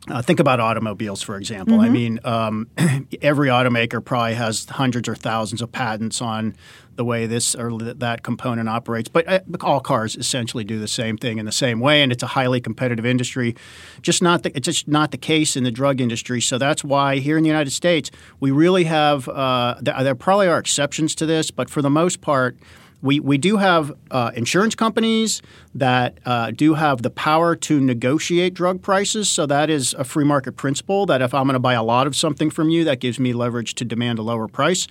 Uh, 0.08 0.22
think 0.22 0.38
about 0.38 0.60
automobiles, 0.60 1.20
for 1.20 1.36
example. 1.36 1.78
Mm-hmm. 1.78 1.84
I 1.84 1.88
mean, 1.88 2.20
um, 2.22 2.68
every 3.22 3.48
automaker 3.48 4.04
probably 4.04 4.34
has 4.34 4.64
hundreds 4.66 5.08
or 5.08 5.16
thousands 5.16 5.60
of 5.60 5.72
patents 5.72 6.22
on 6.22 6.54
the 6.94 7.04
way 7.04 7.26
this 7.26 7.56
or 7.56 7.76
that 7.76 8.22
component 8.22 8.68
operates. 8.68 9.08
But 9.08 9.28
uh, 9.28 9.40
all 9.62 9.80
cars 9.80 10.14
essentially 10.14 10.62
do 10.62 10.78
the 10.78 10.86
same 10.86 11.16
thing 11.16 11.38
in 11.38 11.44
the 11.44 11.52
same 11.52 11.80
way, 11.80 12.02
and 12.02 12.12
it's 12.12 12.22
a 12.22 12.28
highly 12.28 12.60
competitive 12.60 13.04
industry. 13.04 13.56
Just 14.00 14.22
not 14.22 14.44
the, 14.44 14.56
it's 14.56 14.66
just 14.66 14.86
not 14.86 15.10
the 15.10 15.18
case 15.18 15.56
in 15.56 15.64
the 15.64 15.72
drug 15.72 16.00
industry. 16.00 16.40
So 16.40 16.56
that's 16.56 16.84
why 16.84 17.16
here 17.16 17.36
in 17.36 17.42
the 17.42 17.50
United 17.50 17.72
States 17.72 18.10
we 18.38 18.52
really 18.52 18.84
have. 18.84 19.28
Uh, 19.28 19.74
there 19.80 20.14
probably 20.14 20.46
are 20.46 20.58
exceptions 20.58 21.16
to 21.16 21.26
this, 21.26 21.50
but 21.50 21.68
for 21.68 21.82
the 21.82 21.90
most 21.90 22.20
part 22.20 22.56
we, 23.02 23.20
we 23.20 23.38
do 23.38 23.56
have 23.56 23.92
uh, 24.10 24.32
insurance 24.34 24.74
companies 24.74 25.42
that 25.74 26.18
uh, 26.24 26.50
do 26.50 26.74
have 26.74 27.02
the 27.02 27.10
power 27.10 27.54
to 27.56 27.80
negotiate 27.80 28.54
drug 28.54 28.82
prices. 28.82 29.28
So 29.28 29.46
that 29.46 29.70
is 29.70 29.94
a 29.94 30.04
free 30.04 30.24
market 30.24 30.52
principle 30.56 31.06
that 31.06 31.22
if 31.22 31.34
I'm 31.34 31.44
going 31.44 31.54
to 31.54 31.60
buy 31.60 31.74
a 31.74 31.82
lot 31.82 32.06
of 32.06 32.16
something 32.16 32.50
from 32.50 32.70
you, 32.70 32.84
that 32.84 33.00
gives 33.00 33.20
me 33.20 33.32
leverage 33.32 33.74
to 33.76 33.84
demand 33.84 34.18
a 34.18 34.22
lower 34.22 34.48
price. 34.48 34.86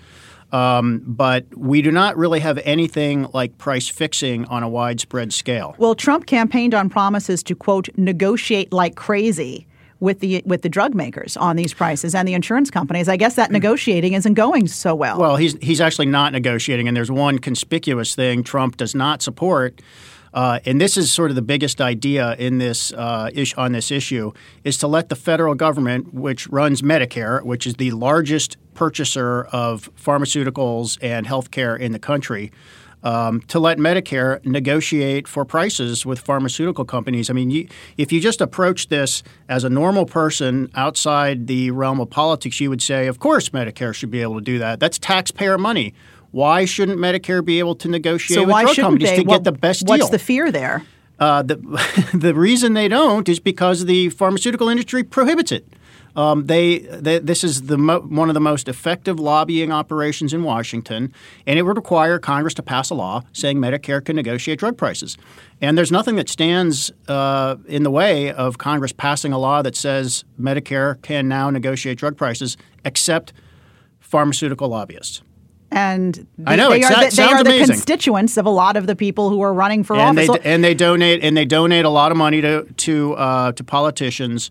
Um, 0.51 1.01
but 1.05 1.45
we 1.57 1.81
do 1.81 1.91
not 1.91 2.15
really 2.15 2.39
have 2.39 2.59
anything 2.59 3.27
like 3.33 3.57
price 3.57 3.87
fixing 3.87 4.45
on 4.45 4.63
a 4.63 4.69
widespread 4.69 5.33
scale. 5.33 5.75
Well, 5.77 5.95
Trump 5.95 6.27
campaigned 6.27 6.73
on 6.73 6.89
promises 6.89 7.41
to, 7.43 7.55
quote, 7.55 7.89
negotiate 7.97 8.71
like 8.71 8.95
crazy 8.95 9.67
with 9.99 10.19
the 10.19 10.41
with 10.45 10.61
the 10.61 10.69
drug 10.69 10.93
makers 10.93 11.37
on 11.37 11.55
these 11.55 11.73
prices 11.73 12.13
and 12.13 12.27
the 12.27 12.33
insurance 12.33 12.69
companies. 12.69 13.07
I 13.07 13.17
guess 13.17 13.35
that 13.35 13.51
negotiating 13.51 14.13
isn't 14.13 14.33
going 14.33 14.67
so 14.67 14.93
well. 14.95 15.19
Well, 15.19 15.35
he's 15.35 15.55
he's 15.61 15.81
actually 15.81 16.07
not 16.07 16.31
negotiating, 16.33 16.87
and 16.87 16.95
there's 16.95 17.11
one 17.11 17.39
conspicuous 17.39 18.15
thing 18.15 18.43
Trump 18.43 18.77
does 18.77 18.95
not 18.95 19.21
support. 19.21 19.81
Uh, 20.33 20.59
and 20.65 20.81
this 20.81 20.97
is 20.97 21.13
sort 21.13 21.31
of 21.31 21.35
the 21.35 21.41
biggest 21.41 21.79
idea 21.79 22.35
in 22.35 22.57
this 22.57 22.91
uh, 22.91 23.29
ish, 23.33 23.53
on 23.53 23.71
this 23.71 23.89
issue 23.89 24.33
is 24.65 24.77
to 24.77 24.85
let 24.85 25.07
the 25.07 25.15
federal 25.15 25.55
government, 25.55 26.13
which 26.13 26.45
runs 26.49 26.81
Medicare, 26.81 27.41
which 27.41 27.65
is 27.65 27.75
the 27.75 27.91
largest 27.91 28.57
purchaser 28.73 29.45
of 29.53 29.89
pharmaceuticals 29.95 30.97
and 31.01 31.25
health 31.25 31.51
care 31.51 31.73
in 31.73 31.93
the 31.93 31.99
country, 31.99 32.51
um, 33.05 33.39
to 33.41 33.59
let 33.59 33.77
Medicare 33.77 34.43
negotiate 34.45 35.27
for 35.27 35.45
prices 35.45 36.05
with 36.05 36.19
pharmaceutical 36.19 36.83
companies. 36.83 37.29
I 37.29 37.33
mean, 37.33 37.51
you, 37.51 37.67
if 37.97 38.11
you 38.11 38.19
just 38.19 38.41
approach 38.41 38.89
this 38.89 39.21
as 39.47 39.63
a 39.63 39.69
normal 39.69 40.05
person 40.07 40.71
outside 40.73 41.45
the 41.45 41.69
realm 41.71 42.01
of 42.01 42.09
politics, 42.09 42.59
you 42.59 42.69
would 42.71 42.81
say, 42.81 43.05
of 43.05 43.19
course, 43.19 43.49
Medicare 43.49 43.93
should 43.93 44.09
be 44.09 44.21
able 44.21 44.35
to 44.35 44.41
do 44.41 44.57
that. 44.57 44.79
That's 44.79 44.97
taxpayer 44.97 45.59
money. 45.59 45.93
Why 46.31 46.65
shouldn't 46.65 46.97
Medicare 46.97 47.45
be 47.45 47.59
able 47.59 47.75
to 47.75 47.87
negotiate 47.87 48.35
so 48.35 48.43
with 48.43 48.55
drug 48.55 48.75
companies 48.75 49.09
they? 49.09 49.17
to 49.17 49.23
well, 49.23 49.37
get 49.37 49.43
the 49.45 49.51
best 49.51 49.83
what's 49.83 49.99
deal? 49.99 50.05
What's 50.05 50.11
the 50.11 50.19
fear 50.19 50.51
there? 50.51 50.83
Uh, 51.19 51.43
the 51.43 51.55
the 52.13 52.33
reason 52.33 52.73
they 52.73 52.87
don't 52.87 53.29
is 53.29 53.39
because 53.39 53.85
the 53.85 54.09
pharmaceutical 54.09 54.67
industry 54.67 55.03
prohibits 55.03 55.51
it. 55.51 55.65
Um, 56.15 56.45
they, 56.45 56.79
they, 56.79 57.19
this 57.19 57.43
is 57.43 57.63
the 57.63 57.77
mo- 57.77 57.99
one 58.01 58.29
of 58.29 58.33
the 58.33 58.39
most 58.39 58.67
effective 58.67 59.19
lobbying 59.19 59.71
operations 59.71 60.33
in 60.33 60.43
Washington, 60.43 61.13
and 61.45 61.59
it 61.59 61.63
would 61.63 61.75
require 61.75 62.19
Congress 62.19 62.53
to 62.55 62.63
pass 62.63 62.89
a 62.89 62.95
law 62.95 63.23
saying 63.33 63.57
Medicare 63.57 64.03
can 64.03 64.15
negotiate 64.15 64.59
drug 64.59 64.77
prices. 64.77 65.17
And 65.61 65.77
there's 65.77 65.91
nothing 65.91 66.15
that 66.15 66.29
stands 66.29 66.91
uh, 67.07 67.57
in 67.67 67.83
the 67.83 67.91
way 67.91 68.31
of 68.31 68.57
Congress 68.57 68.93
passing 68.93 69.33
a 69.33 69.37
law 69.37 69.61
that 69.61 69.75
says 69.75 70.23
Medicare 70.39 71.01
can 71.01 71.27
now 71.27 71.49
negotiate 71.49 71.97
drug 71.97 72.17
prices, 72.17 72.55
except 72.83 73.33
pharmaceutical 73.99 74.69
lobbyists. 74.69 75.21
And 75.71 76.27
the, 76.37 76.51
I 76.51 76.55
know 76.55 76.69
they 76.69 76.83
are, 76.83 77.09
the, 77.09 77.15
they 77.15 77.23
are 77.23 77.43
the 77.43 77.65
constituents 77.65 78.37
of 78.37 78.45
a 78.45 78.49
lot 78.49 78.77
of 78.77 78.87
the 78.87 78.95
people 78.95 79.29
who 79.29 79.41
are 79.41 79.53
running 79.53 79.83
for 79.83 79.95
and 79.95 80.17
office. 80.17 80.29
They, 80.41 80.49
and 80.49 80.63
they 80.63 80.73
donate 80.73 81.23
and 81.23 81.35
they 81.35 81.43
donate 81.43 81.83
a 81.83 81.89
lot 81.89 82.11
of 82.11 82.17
money 82.17 82.39
to 82.41 82.63
to 82.63 83.13
uh, 83.15 83.51
to 83.53 83.63
politicians 83.63 84.49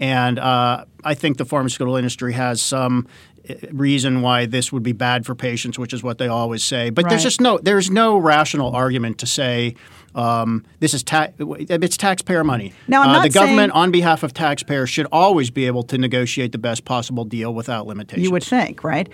and 0.00 0.38
uh, 0.38 0.84
I 1.06 1.14
think 1.14 1.38
the 1.38 1.44
pharmaceutical 1.44 1.96
industry 1.96 2.32
has 2.32 2.60
some 2.60 3.06
uh, 3.48 3.54
reason 3.70 4.22
why 4.22 4.46
this 4.46 4.72
would 4.72 4.82
be 4.82 4.92
bad 4.92 5.24
for 5.24 5.34
patients, 5.34 5.78
which 5.78 5.92
is 5.92 6.02
what 6.02 6.18
they 6.18 6.28
always 6.28 6.64
say. 6.64 6.90
But 6.90 7.04
right. 7.04 7.10
there's 7.10 7.22
just 7.22 7.40
no 7.40 7.58
there's 7.58 7.90
no 7.90 8.18
rational 8.18 8.74
argument 8.74 9.18
to 9.18 9.26
say 9.26 9.76
um, 10.16 10.64
this 10.80 10.94
is 10.94 11.02
ta- 11.02 11.28
it's 11.38 11.96
taxpayer 11.96 12.42
money. 12.42 12.72
Now, 12.88 13.02
I'm 13.02 13.10
uh, 13.10 13.12
not 13.12 13.22
the 13.24 13.28
government, 13.30 13.72
saying, 13.72 13.82
on 13.82 13.90
behalf 13.90 14.22
of 14.22 14.32
taxpayers, 14.32 14.88
should 14.88 15.06
always 15.12 15.50
be 15.50 15.66
able 15.66 15.82
to 15.84 15.98
negotiate 15.98 16.52
the 16.52 16.58
best 16.58 16.84
possible 16.84 17.24
deal 17.24 17.54
without 17.54 17.86
limitations. 17.86 18.24
You 18.24 18.32
would 18.32 18.44
think, 18.44 18.82
right? 18.82 19.08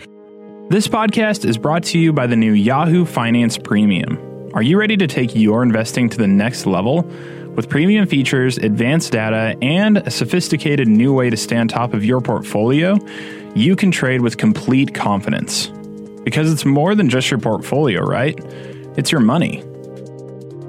This 0.70 0.88
podcast 0.88 1.44
is 1.44 1.58
brought 1.58 1.82
to 1.84 1.98
you 1.98 2.12
by 2.12 2.26
the 2.26 2.36
new 2.36 2.52
Yahoo 2.52 3.04
Finance 3.04 3.58
Premium. 3.58 4.16
Are 4.54 4.62
you 4.62 4.78
ready 4.78 4.96
to 4.96 5.06
take 5.06 5.34
your 5.34 5.62
investing 5.62 6.08
to 6.10 6.16
the 6.16 6.28
next 6.28 6.66
level? 6.66 7.10
With 7.54 7.68
premium 7.68 8.06
features, 8.06 8.56
advanced 8.56 9.12
data, 9.12 9.58
and 9.60 9.98
a 9.98 10.10
sophisticated 10.10 10.88
new 10.88 11.12
way 11.12 11.28
to 11.28 11.36
stay 11.36 11.58
on 11.58 11.68
top 11.68 11.92
of 11.92 12.02
your 12.02 12.22
portfolio, 12.22 12.98
you 13.54 13.76
can 13.76 13.90
trade 13.90 14.22
with 14.22 14.38
complete 14.38 14.94
confidence. 14.94 15.66
Because 16.24 16.50
it's 16.50 16.64
more 16.64 16.94
than 16.94 17.10
just 17.10 17.30
your 17.30 17.38
portfolio, 17.38 18.00
right? 18.00 18.38
It's 18.96 19.12
your 19.12 19.20
money. 19.20 19.62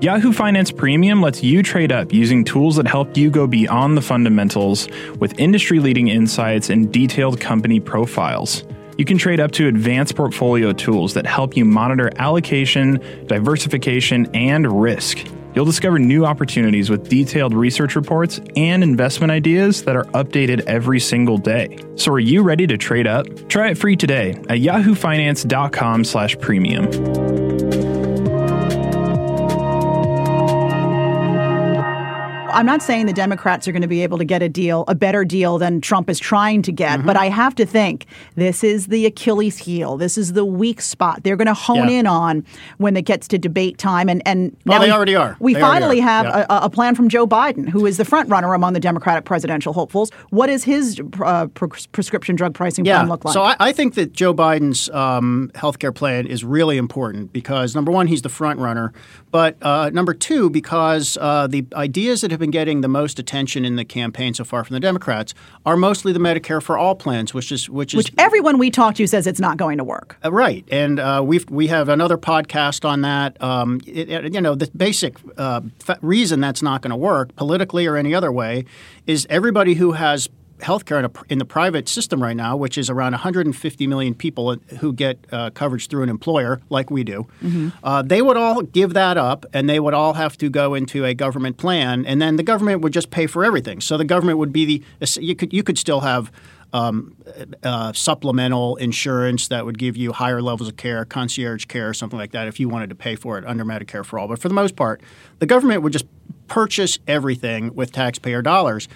Yahoo 0.01 0.33
Finance 0.33 0.71
Premium 0.73 1.21
lets 1.21 1.41
you 1.41 1.63
trade 1.63 1.93
up 1.93 2.11
using 2.11 2.43
tools 2.43 2.75
that 2.75 2.85
help 2.85 3.15
you 3.15 3.31
go 3.31 3.47
beyond 3.47 3.95
the 3.95 4.01
fundamentals 4.01 4.89
with 5.19 5.39
industry 5.39 5.79
leading 5.79 6.09
insights 6.09 6.69
and 6.69 6.91
detailed 6.91 7.39
company 7.39 7.79
profiles. 7.79 8.65
You 8.97 9.05
can 9.05 9.17
trade 9.17 9.39
up 9.39 9.51
to 9.51 9.67
advanced 9.67 10.17
portfolio 10.17 10.73
tools 10.73 11.13
that 11.13 11.25
help 11.25 11.55
you 11.55 11.63
monitor 11.63 12.11
allocation, 12.17 13.01
diversification, 13.27 14.29
and 14.35 14.81
risk. 14.81 15.25
You'll 15.55 15.65
discover 15.65 15.99
new 15.99 16.25
opportunities 16.25 16.89
with 16.89 17.09
detailed 17.09 17.53
research 17.53 17.95
reports 17.95 18.41
and 18.55 18.83
investment 18.83 19.31
ideas 19.31 19.83
that 19.83 19.95
are 19.95 20.05
updated 20.05 20.61
every 20.61 20.99
single 20.99 21.37
day. 21.37 21.77
So 21.95 22.11
are 22.11 22.19
you 22.19 22.41
ready 22.41 22.65
to 22.67 22.77
trade 22.77 23.07
up? 23.07 23.27
Try 23.49 23.69
it 23.69 23.77
free 23.77 23.95
today 23.95 24.31
at 24.49 24.59
yahoofinance.com/premium. 24.59 27.22
I'm 32.53 32.65
not 32.65 32.81
saying 32.81 33.07
the 33.07 33.13
Democrats 33.13 33.67
are 33.67 33.71
going 33.71 33.81
to 33.81 33.87
be 33.87 34.03
able 34.03 34.17
to 34.17 34.25
get 34.25 34.41
a 34.41 34.49
deal, 34.49 34.85
a 34.87 34.95
better 34.95 35.25
deal 35.25 35.57
than 35.57 35.81
Trump 35.81 36.09
is 36.09 36.19
trying 36.19 36.61
to 36.63 36.71
get, 36.71 36.99
mm-hmm. 36.99 37.07
but 37.07 37.17
I 37.17 37.29
have 37.29 37.55
to 37.55 37.65
think 37.65 38.05
this 38.35 38.63
is 38.63 38.87
the 38.87 39.05
Achilles 39.05 39.57
heel. 39.57 39.97
This 39.97 40.17
is 40.17 40.33
the 40.33 40.45
weak 40.45 40.81
spot 40.81 41.23
they're 41.23 41.35
going 41.35 41.47
to 41.47 41.53
hone 41.53 41.89
yeah. 41.89 41.99
in 41.99 42.07
on 42.07 42.45
when 42.77 42.95
it 42.95 43.03
gets 43.05 43.27
to 43.29 43.37
debate 43.37 43.77
time. 43.77 44.09
And 44.09 44.21
and 44.25 44.55
well, 44.65 44.77
now 44.77 44.81
they 44.83 44.89
we, 44.89 44.91
already 44.91 45.15
are. 45.15 45.35
We 45.39 45.53
they 45.53 45.59
finally 45.59 45.99
are. 45.99 46.03
have 46.03 46.25
yeah. 46.25 46.45
a, 46.49 46.65
a, 46.65 46.69
plan 46.69 46.95
from 46.95 47.09
Joe 47.09 47.27
Biden, 47.27 47.67
who 47.67 47.85
is 47.85 47.97
the 47.97 48.05
front 48.05 48.29
runner 48.29 48.53
among 48.53 48.73
the 48.73 48.79
Democratic 48.79 49.25
presidential 49.25 49.73
hopefuls. 49.73 50.11
What 50.29 50.47
does 50.47 50.63
his 50.63 51.01
uh, 51.21 51.47
prescription 51.47 52.35
drug 52.35 52.53
pricing 52.53 52.85
yeah. 52.85 52.97
plan 52.97 53.09
look 53.09 53.25
like? 53.25 53.33
So 53.33 53.41
I, 53.41 53.55
I 53.59 53.71
think 53.71 53.95
that 53.95 54.13
Joe 54.13 54.33
Biden's 54.33 54.89
um, 54.89 55.51
health 55.55 55.79
care 55.79 55.91
plan 55.91 56.27
is 56.27 56.43
really 56.43 56.77
important 56.77 57.33
because 57.33 57.75
number 57.75 57.91
one, 57.91 58.07
he's 58.07 58.21
the 58.21 58.29
front 58.29 58.59
runner, 58.59 58.93
but 59.31 59.57
uh, 59.61 59.89
number 59.91 60.13
two, 60.13 60.49
because 60.49 61.17
uh, 61.19 61.47
the 61.47 61.65
ideas 61.73 62.21
that 62.21 62.31
have 62.31 62.42
been 62.43 62.51
getting 62.51 62.81
the 62.81 62.89
most 62.89 63.19
attention 63.19 63.63
in 63.63 63.77
the 63.77 63.85
campaign 63.85 64.33
so 64.33 64.43
far 64.43 64.65
from 64.65 64.73
the 64.73 64.79
Democrats 64.81 65.33
are 65.65 65.77
mostly 65.77 66.11
the 66.11 66.19
Medicare 66.19 66.61
for 66.61 66.77
all 66.77 66.93
plans, 66.93 67.33
which 67.33 67.53
is 67.53 67.69
which 67.69 67.93
is 67.93 67.97
which 67.97 68.13
everyone 68.17 68.57
we 68.57 68.69
talk 68.69 68.95
to 68.95 69.07
says 69.07 69.25
it's 69.25 69.39
not 69.39 69.55
going 69.55 69.77
to 69.77 69.83
work. 69.85 70.17
Uh, 70.25 70.29
right, 70.29 70.65
and 70.69 70.99
uh, 70.99 71.21
we 71.25 71.39
we 71.49 71.67
have 71.67 71.87
another 71.87 72.17
podcast 72.17 72.83
on 72.83 73.01
that. 73.01 73.41
Um, 73.41 73.79
it, 73.87 74.33
you 74.33 74.41
know, 74.41 74.55
the 74.55 74.69
basic 74.75 75.15
uh, 75.37 75.61
reason 76.01 76.41
that's 76.41 76.61
not 76.61 76.81
going 76.81 76.91
to 76.91 76.97
work 76.97 77.33
politically 77.37 77.87
or 77.87 77.95
any 77.95 78.13
other 78.13 78.31
way 78.31 78.65
is 79.07 79.25
everybody 79.29 79.75
who 79.75 79.93
has 79.93 80.27
healthcare 80.63 80.99
in, 80.99 81.05
a, 81.05 81.11
in 81.29 81.37
the 81.37 81.45
private 81.45 81.87
system 81.87 82.21
right 82.21 82.35
now, 82.35 82.55
which 82.55 82.77
is 82.77 82.89
around 82.89 83.11
150 83.11 83.87
million 83.87 84.15
people 84.15 84.55
who 84.79 84.93
get 84.93 85.19
uh, 85.31 85.49
coverage 85.51 85.87
through 85.87 86.03
an 86.03 86.09
employer 86.09 86.61
like 86.69 86.89
we 86.89 87.03
do, 87.03 87.27
mm-hmm. 87.43 87.69
uh, 87.83 88.01
they 88.01 88.21
would 88.21 88.37
all 88.37 88.61
give 88.61 88.93
that 88.93 89.17
up 89.17 89.45
and 89.53 89.69
they 89.69 89.79
would 89.79 89.93
all 89.93 90.13
have 90.13 90.37
to 90.37 90.49
go 90.49 90.73
into 90.73 91.05
a 91.05 91.13
government 91.13 91.57
plan, 91.57 92.05
and 92.05 92.21
then 92.21 92.37
the 92.37 92.43
government 92.43 92.81
would 92.81 92.93
just 92.93 93.11
pay 93.11 93.27
for 93.27 93.43
everything. 93.45 93.81
So 93.81 93.97
the 93.97 94.05
government 94.05 94.37
would 94.39 94.53
be 94.53 94.65
the 94.65 95.19
you 95.21 95.35
could 95.35 95.53
you 95.53 95.63
could 95.63 95.77
still 95.77 96.01
have. 96.01 96.31
Um, 96.75 97.15
uh, 97.61 97.93
supplemental 97.93 98.77
insurance 98.77 99.47
that 99.49 99.63
would 99.63 99.77
give 99.77 99.95
you 99.95 100.11
higher 100.11 100.41
levels 100.41 100.67
of 100.67 100.75
care, 100.75 101.05
concierge 101.05 101.65
care, 101.65 101.89
or 101.89 101.93
something 101.93 102.17
like 102.17 102.31
that, 102.31 102.47
if 102.47 102.59
you 102.59 102.67
wanted 102.67 102.89
to 102.89 102.95
pay 102.95 103.15
for 103.15 103.37
it 103.37 103.45
under 103.45 103.63
Medicare 103.63 104.03
for 104.03 104.17
all. 104.17 104.27
But 104.27 104.39
for 104.39 104.47
the 104.47 104.55
most 104.55 104.75
part, 104.75 104.99
the 105.37 105.45
government 105.45 105.83
would 105.83 105.93
just 105.93 106.07
purchase 106.47 106.97
everything 107.07 107.75
with 107.75 107.91
taxpayer 107.91 108.41
dollars. 108.41 108.87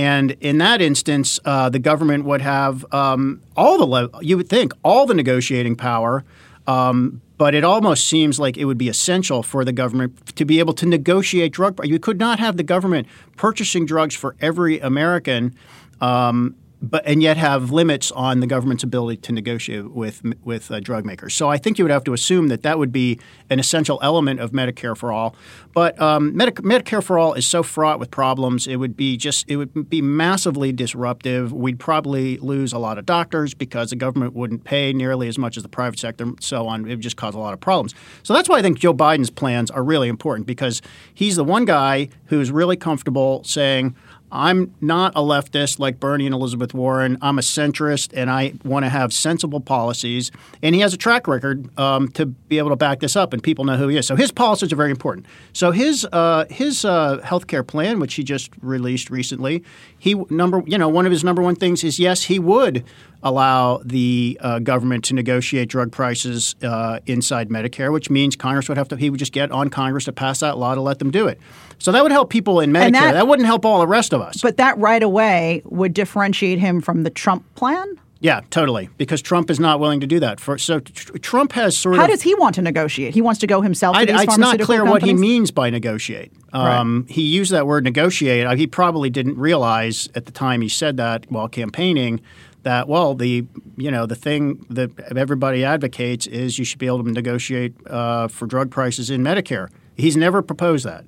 And 0.00 0.30
in 0.40 0.56
that 0.58 0.80
instance, 0.80 1.38
uh, 1.44 1.68
the 1.68 1.78
government 1.78 2.24
would 2.24 2.40
have 2.40 2.90
um, 2.90 3.42
all 3.54 3.76
the 3.76 3.84
le- 3.84 4.22
you 4.22 4.38
would 4.38 4.48
think 4.48 4.72
all 4.82 5.04
the 5.04 5.12
negotiating 5.12 5.76
power. 5.76 6.24
Um, 6.66 7.20
but 7.36 7.54
it 7.54 7.64
almost 7.64 8.06
seems 8.06 8.40
like 8.40 8.56
it 8.56 8.64
would 8.64 8.78
be 8.78 8.88
essential 8.88 9.42
for 9.42 9.62
the 9.62 9.72
government 9.72 10.34
to 10.36 10.46
be 10.46 10.58
able 10.58 10.72
to 10.74 10.86
negotiate 10.86 11.52
drug. 11.52 11.78
You 11.84 11.98
could 11.98 12.18
not 12.18 12.38
have 12.38 12.56
the 12.56 12.62
government 12.62 13.08
purchasing 13.36 13.84
drugs 13.84 14.14
for 14.14 14.36
every 14.40 14.78
American 14.80 15.54
um, 16.00 16.56
but 16.82 17.06
and 17.06 17.22
yet 17.22 17.36
have 17.36 17.70
limits 17.70 18.10
on 18.12 18.40
the 18.40 18.46
government's 18.46 18.82
ability 18.82 19.20
to 19.20 19.32
negotiate 19.32 19.90
with 19.90 20.22
with 20.42 20.70
uh, 20.70 20.80
drug 20.80 21.04
makers. 21.04 21.34
So 21.34 21.48
I 21.48 21.58
think 21.58 21.78
you 21.78 21.84
would 21.84 21.90
have 21.90 22.04
to 22.04 22.12
assume 22.12 22.48
that 22.48 22.62
that 22.62 22.78
would 22.78 22.92
be 22.92 23.18
an 23.50 23.58
essential 23.58 23.98
element 24.02 24.40
of 24.40 24.52
Medicare 24.52 24.96
for 24.96 25.12
all. 25.12 25.36
But 25.72 26.00
um, 26.00 26.36
Medi- 26.36 26.62
Medicare 26.62 27.02
for 27.02 27.18
all 27.18 27.34
is 27.34 27.46
so 27.46 27.62
fraught 27.62 27.98
with 27.98 28.10
problems. 28.10 28.66
It 28.66 28.76
would 28.76 28.96
be 28.96 29.16
just 29.16 29.48
it 29.48 29.56
would 29.56 29.90
be 29.90 30.00
massively 30.00 30.72
disruptive. 30.72 31.52
We'd 31.52 31.78
probably 31.78 32.38
lose 32.38 32.72
a 32.72 32.78
lot 32.78 32.98
of 32.98 33.06
doctors 33.06 33.54
because 33.54 33.90
the 33.90 33.96
government 33.96 34.34
wouldn't 34.34 34.64
pay 34.64 34.92
nearly 34.92 35.28
as 35.28 35.38
much 35.38 35.56
as 35.56 35.62
the 35.62 35.68
private 35.68 35.98
sector, 35.98 36.32
so 36.40 36.66
on. 36.66 36.86
It 36.86 36.90
would 36.90 37.00
just 37.00 37.16
cause 37.16 37.34
a 37.34 37.38
lot 37.38 37.52
of 37.52 37.60
problems. 37.60 37.94
So 38.22 38.32
that's 38.32 38.48
why 38.48 38.58
I 38.58 38.62
think 38.62 38.78
Joe 38.78 38.94
Biden's 38.94 39.30
plans 39.30 39.70
are 39.70 39.84
really 39.84 40.08
important 40.08 40.46
because 40.46 40.80
he's 41.12 41.36
the 41.36 41.44
one 41.44 41.66
guy 41.66 42.08
who's 42.26 42.50
really 42.50 42.76
comfortable 42.76 43.44
saying. 43.44 43.94
I'm 44.32 44.74
not 44.80 45.12
a 45.16 45.20
leftist 45.20 45.78
like 45.78 45.98
Bernie 45.98 46.26
and 46.26 46.34
Elizabeth 46.34 46.72
Warren. 46.72 47.18
I'm 47.20 47.38
a 47.38 47.42
centrist, 47.42 48.12
and 48.14 48.30
I 48.30 48.54
want 48.64 48.84
to 48.84 48.88
have 48.88 49.12
sensible 49.12 49.60
policies. 49.60 50.30
And 50.62 50.74
he 50.74 50.80
has 50.82 50.94
a 50.94 50.96
track 50.96 51.26
record 51.26 51.76
um, 51.78 52.08
to 52.12 52.26
be 52.26 52.58
able 52.58 52.70
to 52.70 52.76
back 52.76 53.00
this 53.00 53.16
up, 53.16 53.32
and 53.32 53.42
people 53.42 53.64
know 53.64 53.76
who 53.76 53.88
he 53.88 53.96
is. 53.96 54.06
So 54.06 54.16
his 54.16 54.30
policies 54.30 54.72
are 54.72 54.76
very 54.76 54.90
important. 54.90 55.26
So 55.52 55.70
his 55.72 56.06
uh, 56.12 56.44
his 56.50 56.84
uh, 56.84 57.18
health 57.18 57.46
care 57.46 57.62
plan, 57.62 57.98
which 57.98 58.14
he 58.14 58.22
just 58.22 58.50
released 58.62 59.10
recently, 59.10 59.64
he 59.98 60.14
number 60.30 60.62
you 60.66 60.78
know 60.78 60.88
one 60.88 61.06
of 61.06 61.12
his 61.12 61.24
number 61.24 61.42
one 61.42 61.56
things 61.56 61.82
is 61.82 61.98
yes, 61.98 62.24
he 62.24 62.38
would 62.38 62.84
allow 63.22 63.80
the 63.84 64.38
uh, 64.40 64.58
government 64.60 65.04
to 65.04 65.14
negotiate 65.14 65.68
drug 65.68 65.92
prices 65.92 66.54
uh, 66.62 67.00
inside 67.06 67.50
Medicare, 67.50 67.92
which 67.92 68.08
means 68.08 68.36
Congress 68.36 68.68
would 68.68 68.78
have 68.78 68.88
to 68.88 68.96
he 68.96 69.10
would 69.10 69.18
just 69.18 69.32
get 69.32 69.50
on 69.50 69.68
Congress 69.68 70.04
to 70.04 70.12
pass 70.12 70.40
that 70.40 70.56
law 70.56 70.74
to 70.74 70.80
let 70.80 70.98
them 70.98 71.10
do 71.10 71.26
it. 71.26 71.38
So 71.78 71.92
that 71.92 72.02
would 72.02 72.12
help 72.12 72.30
people 72.30 72.60
in 72.60 72.70
Medicare. 72.70 72.92
That, 72.92 73.12
that 73.12 73.28
wouldn't 73.28 73.46
help 73.46 73.64
all 73.64 73.80
the 73.80 73.86
rest 73.86 74.12
of 74.12 74.19
us. 74.20 74.40
But 74.42 74.56
that 74.58 74.78
right 74.78 75.02
away 75.02 75.62
would 75.64 75.94
differentiate 75.94 76.58
him 76.58 76.80
from 76.80 77.02
the 77.02 77.10
Trump 77.10 77.44
plan? 77.54 77.98
Yeah, 78.22 78.42
totally. 78.50 78.90
Because 78.98 79.22
Trump 79.22 79.50
is 79.50 79.58
not 79.58 79.80
willing 79.80 80.00
to 80.00 80.06
do 80.06 80.20
that. 80.20 80.40
For, 80.40 80.58
so 80.58 80.80
tr- 80.80 81.16
Trump 81.18 81.52
has 81.52 81.76
sort 81.76 81.96
How 81.96 82.02
of. 82.02 82.06
How 82.08 82.12
does 82.12 82.20
he 82.20 82.34
want 82.34 82.54
to 82.56 82.62
negotiate? 82.62 83.14
He 83.14 83.22
wants 83.22 83.40
to 83.40 83.46
go 83.46 83.62
himself. 83.62 83.96
I, 83.96 84.04
these 84.04 84.20
it's 84.20 84.36
not 84.36 84.60
clear 84.60 84.80
companies? 84.80 84.90
what 84.90 85.02
he 85.02 85.14
means 85.14 85.50
by 85.50 85.70
negotiate. 85.70 86.30
Um, 86.52 87.04
right. 87.06 87.14
He 87.14 87.22
used 87.22 87.50
that 87.52 87.66
word 87.66 87.84
negotiate. 87.84 88.46
Uh, 88.46 88.56
he 88.56 88.66
probably 88.66 89.08
didn't 89.08 89.38
realize 89.38 90.08
at 90.14 90.26
the 90.26 90.32
time 90.32 90.60
he 90.60 90.68
said 90.68 90.98
that 90.98 91.30
while 91.30 91.48
campaigning 91.48 92.20
that 92.62 92.88
well 92.88 93.14
the 93.14 93.46
you 93.76 93.90
know 93.90 94.04
the 94.04 94.14
thing 94.14 94.66
that 94.68 94.90
everybody 95.16 95.64
advocates 95.64 96.26
is 96.26 96.58
you 96.58 96.64
should 96.64 96.78
be 96.78 96.86
able 96.86 97.02
to 97.02 97.10
negotiate 97.10 97.74
uh, 97.86 98.28
for 98.28 98.46
drug 98.46 98.70
prices 98.70 99.08
in 99.08 99.22
Medicare. 99.22 99.70
He's 99.96 100.16
never 100.16 100.42
proposed 100.42 100.84
that. 100.84 101.04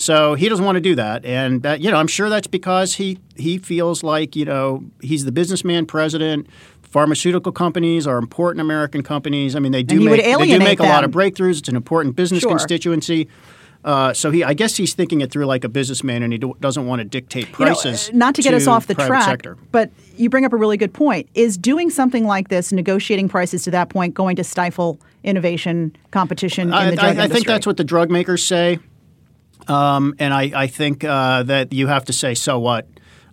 So 0.00 0.32
he 0.32 0.48
doesn't 0.48 0.64
want 0.64 0.76
to 0.76 0.80
do 0.80 0.94
that, 0.94 1.26
and 1.26 1.62
that, 1.62 1.82
you 1.82 1.90
know 1.90 1.98
I'm 1.98 2.06
sure 2.06 2.30
that's 2.30 2.46
because 2.46 2.94
he 2.94 3.18
he 3.36 3.58
feels 3.58 4.02
like 4.02 4.34
you 4.34 4.46
know 4.46 4.82
he's 5.02 5.26
the 5.26 5.32
businessman 5.32 5.84
president. 5.84 6.46
Pharmaceutical 6.80 7.52
companies 7.52 8.06
are 8.06 8.16
important 8.16 8.62
American 8.62 9.02
companies. 9.02 9.54
I 9.54 9.58
mean, 9.58 9.72
they 9.72 9.82
do 9.82 10.00
make, 10.00 10.24
they 10.24 10.46
do 10.46 10.58
make 10.58 10.80
a 10.80 10.84
lot 10.84 11.04
of 11.04 11.10
breakthroughs. 11.10 11.58
It's 11.58 11.68
an 11.68 11.76
important 11.76 12.16
business 12.16 12.40
sure. 12.40 12.50
constituency. 12.50 13.28
Uh, 13.84 14.12
so 14.12 14.30
he, 14.30 14.42
I 14.42 14.54
guess 14.54 14.76
he's 14.76 14.94
thinking 14.94 15.20
it 15.20 15.30
through 15.30 15.44
like 15.44 15.64
a 15.64 15.68
businessman, 15.68 16.22
and 16.22 16.32
he 16.32 16.38
do, 16.38 16.54
doesn't 16.60 16.86
want 16.86 17.00
to 17.00 17.04
dictate 17.04 17.52
prices. 17.52 18.08
You 18.08 18.14
know, 18.14 18.18
not 18.18 18.34
to 18.36 18.42
get 18.42 18.50
to 18.50 18.56
us 18.56 18.66
off 18.66 18.86
the 18.86 18.94
track, 18.94 19.24
sector. 19.24 19.56
but 19.70 19.90
you 20.16 20.30
bring 20.30 20.46
up 20.46 20.52
a 20.54 20.56
really 20.56 20.78
good 20.78 20.92
point. 20.94 21.28
Is 21.34 21.58
doing 21.58 21.90
something 21.90 22.24
like 22.24 22.48
this, 22.48 22.72
negotiating 22.72 23.28
prices 23.28 23.64
to 23.64 23.70
that 23.72 23.90
point, 23.90 24.14
going 24.14 24.36
to 24.36 24.44
stifle 24.44 24.98
innovation, 25.24 25.94
competition 26.10 26.64
in 26.64 26.70
the 26.70 26.96
drug 26.96 27.04
I, 27.04 27.10
industry? 27.10 27.22
I 27.22 27.28
think 27.28 27.46
that's 27.46 27.66
what 27.66 27.76
the 27.76 27.84
drug 27.84 28.10
makers 28.10 28.44
say. 28.44 28.80
Um, 29.68 30.14
and 30.18 30.32
I, 30.32 30.52
I 30.54 30.66
think 30.66 31.04
uh, 31.04 31.42
that 31.44 31.72
you 31.72 31.86
have 31.86 32.04
to 32.06 32.12
say, 32.12 32.34
so 32.34 32.58
what? 32.58 32.86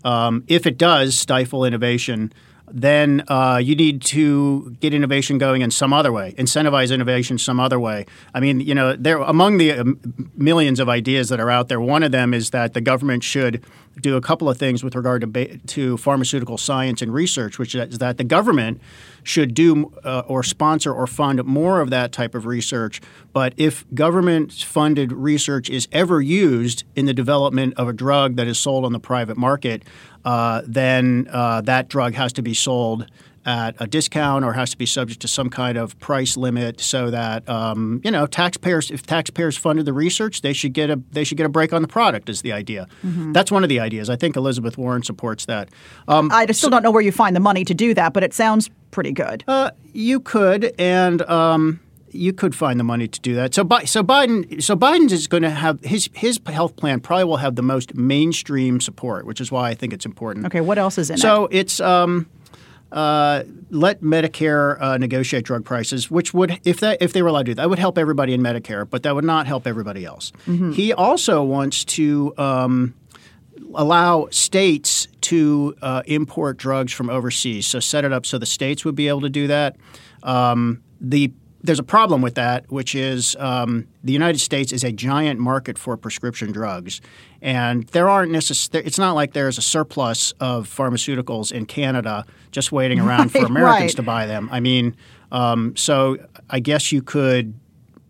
Um, 0.03 0.43
if 0.47 0.65
it 0.65 0.77
does 0.77 1.17
stifle 1.17 1.65
innovation, 1.65 2.31
then 2.69 3.23
uh, 3.29 3.59
you 3.63 3.75
need 3.75 4.01
to 4.01 4.75
get 4.79 4.93
innovation 4.93 5.37
going 5.37 5.61
in 5.61 5.71
some 5.71 5.93
other 5.93 6.11
way, 6.11 6.33
incentivize 6.37 6.93
innovation 6.93 7.37
some 7.37 7.59
other 7.59 7.79
way. 7.79 8.05
I 8.33 8.39
mean, 8.39 8.59
you 8.59 8.75
know, 8.75 8.95
there 8.95 9.17
among 9.17 9.57
the 9.57 9.71
um, 9.71 10.29
millions 10.35 10.79
of 10.79 10.89
ideas 10.89 11.29
that 11.29 11.39
are 11.39 11.49
out 11.49 11.69
there, 11.69 11.79
one 11.79 12.03
of 12.03 12.11
them 12.11 12.33
is 12.33 12.49
that 12.49 12.73
the 12.73 12.81
government 12.81 13.23
should 13.23 13.63
do 14.01 14.15
a 14.15 14.21
couple 14.21 14.49
of 14.49 14.57
things 14.57 14.83
with 14.83 14.95
regard 14.95 15.21
to 15.21 15.27
ba- 15.27 15.57
to 15.57 15.97
pharmaceutical 15.97 16.57
science 16.57 17.01
and 17.01 17.13
research, 17.13 17.57
which 17.57 17.73
is 17.73 17.97
that 17.97 18.17
the 18.17 18.23
government 18.23 18.81
should 19.23 19.53
do 19.53 19.91
uh, 20.03 20.23
or 20.27 20.43
sponsor 20.43 20.93
or 20.93 21.07
fund 21.07 21.43
more 21.45 21.81
of 21.81 21.89
that 21.89 22.11
type 22.11 22.35
of 22.35 22.45
research. 22.45 23.01
But 23.33 23.53
if 23.57 23.85
government 23.93 24.51
funded 24.53 25.11
research 25.11 25.69
is 25.69 25.87
ever 25.91 26.21
used 26.21 26.83
in 26.95 27.05
the 27.05 27.13
development 27.13 27.73
of 27.75 27.87
a 27.87 27.93
drug 27.93 28.35
that 28.35 28.47
is 28.47 28.57
sold 28.59 28.85
on 28.85 28.93
the 28.93 28.99
private 28.99 29.37
market, 29.37 29.83
uh, 30.27 30.61
then 30.65 31.25
uh, 31.31 31.61
that 31.61 31.87
drug 31.87 32.13
has 32.13 32.33
to 32.33 32.41
be 32.41 32.53
sold 32.53 33.07
at 33.45 33.75
a 33.79 33.87
discount 33.87 34.43
or 34.43 34.51
has 34.51 34.71
to 34.71 34.77
be 34.77 34.85
subject 34.85 35.21
to 35.21 35.27
some 35.27 35.49
kind 35.49 35.77
of 35.77 35.97
price 35.99 36.35
limit 36.35 36.81
so 36.81 37.09
that 37.09 37.47
um, 37.47 38.01
you 38.03 38.11
know 38.11 38.27
taxpayers 38.27 38.91
if 38.91 39.03
taxpayers 39.03 39.55
funded 39.55 39.85
the 39.85 39.93
research 39.93 40.41
they 40.41 40.51
should 40.51 40.73
get 40.73 40.89
a 40.89 41.01
they 41.13 41.23
should 41.23 41.37
get 41.37 41.45
a 41.45 41.49
break 41.49 41.71
on 41.71 41.81
the 41.81 41.87
product 41.87 42.27
is 42.27 42.41
the 42.41 42.51
idea. 42.51 42.89
Mm-hmm. 43.05 43.31
that's 43.31 43.53
one 43.53 43.63
of 43.63 43.69
the 43.69 43.79
ideas. 43.79 44.09
I 44.09 44.17
think 44.17 44.35
Elizabeth 44.35 44.77
Warren 44.77 45.01
supports 45.01 45.45
that. 45.45 45.69
Um, 46.09 46.29
I 46.29 46.43
still 46.47 46.55
so, 46.55 46.69
don't 46.71 46.83
know 46.83 46.91
where 46.91 47.01
you 47.01 47.13
find 47.13 47.33
the 47.33 47.39
money 47.39 47.63
to 47.63 47.73
do 47.73 47.93
that 47.93 48.11
but 48.11 48.21
it 48.21 48.33
sounds 48.33 48.69
pretty 48.91 49.13
good. 49.13 49.45
Uh, 49.47 49.71
you 49.93 50.19
could 50.19 50.75
and 50.77 51.21
um, 51.21 51.79
you 52.17 52.33
could 52.33 52.55
find 52.55 52.79
the 52.79 52.83
money 52.83 53.07
to 53.07 53.19
do 53.21 53.35
that. 53.35 53.53
So, 53.53 53.63
so 53.85 54.03
Biden, 54.03 54.61
so 54.61 54.75
Biden 54.75 55.11
is 55.11 55.27
going 55.27 55.43
to 55.43 55.49
have 55.49 55.81
his 55.83 56.09
his 56.13 56.39
health 56.47 56.75
plan 56.75 56.99
probably 56.99 57.25
will 57.25 57.37
have 57.37 57.55
the 57.55 57.61
most 57.61 57.95
mainstream 57.95 58.81
support, 58.81 59.25
which 59.25 59.39
is 59.39 59.51
why 59.51 59.69
I 59.69 59.75
think 59.75 59.93
it's 59.93 60.05
important. 60.05 60.45
Okay, 60.45 60.61
what 60.61 60.77
else 60.77 60.97
is 60.97 61.09
in 61.09 61.17
so 61.17 61.45
it? 61.45 61.51
So 61.51 61.57
it's 61.59 61.79
um, 61.79 62.27
uh, 62.91 63.43
let 63.69 64.01
Medicare 64.01 64.79
uh, 64.81 64.97
negotiate 64.97 65.43
drug 65.43 65.65
prices, 65.65 66.09
which 66.09 66.33
would, 66.33 66.59
if 66.63 66.79
that 66.79 67.01
if 67.01 67.13
they 67.13 67.21
were 67.21 67.29
allowed 67.29 67.45
to 67.45 67.51
do 67.51 67.55
that, 67.55 67.63
that 67.63 67.69
would 67.69 67.79
help 67.79 67.97
everybody 67.97 68.33
in 68.33 68.41
Medicare, 68.41 68.89
but 68.89 69.03
that 69.03 69.13
would 69.13 69.25
not 69.25 69.47
help 69.47 69.67
everybody 69.67 70.05
else. 70.05 70.31
Mm-hmm. 70.45 70.71
He 70.71 70.93
also 70.93 71.43
wants 71.43 71.83
to 71.85 72.33
um, 72.37 72.93
allow 73.75 74.27
states 74.31 75.07
to 75.21 75.75
uh, 75.81 76.03
import 76.05 76.57
drugs 76.57 76.93
from 76.93 77.09
overseas. 77.09 77.67
So 77.67 77.79
set 77.79 78.05
it 78.05 78.13
up 78.13 78.25
so 78.25 78.37
the 78.37 78.45
states 78.45 78.85
would 78.85 78.95
be 78.95 79.07
able 79.09 79.21
to 79.21 79.29
do 79.29 79.47
that. 79.47 79.75
Um, 80.23 80.81
the 81.01 81.31
there's 81.67 81.79
a 81.79 81.83
problem 81.83 82.21
with 82.21 82.35
that, 82.35 82.71
which 82.71 82.95
is 82.95 83.35
um, 83.39 83.87
the 84.01 84.13
United 84.13 84.39
States 84.39 84.71
is 84.71 84.85
a 84.85 84.91
giant 84.91 85.37
market 85.37 85.77
for 85.77 85.97
prescription 85.97 86.53
drugs, 86.53 87.01
and 87.41 87.85
there 87.87 88.07
aren't 88.07 88.31
necessarily. 88.31 88.87
It's 88.87 88.97
not 88.97 89.15
like 89.15 89.33
there's 89.33 89.57
a 89.57 89.61
surplus 89.61 90.31
of 90.39 90.67
pharmaceuticals 90.67 91.51
in 91.51 91.65
Canada 91.65 92.25
just 92.51 92.71
waiting 92.71 92.99
around 93.05 93.33
for 93.33 93.45
Americans 93.45 93.81
right. 93.81 93.95
to 93.97 94.01
buy 94.01 94.25
them. 94.25 94.47
I 94.49 94.61
mean, 94.61 94.95
um, 95.31 95.75
so 95.75 96.17
I 96.49 96.61
guess 96.61 96.93
you 96.93 97.01
could 97.01 97.53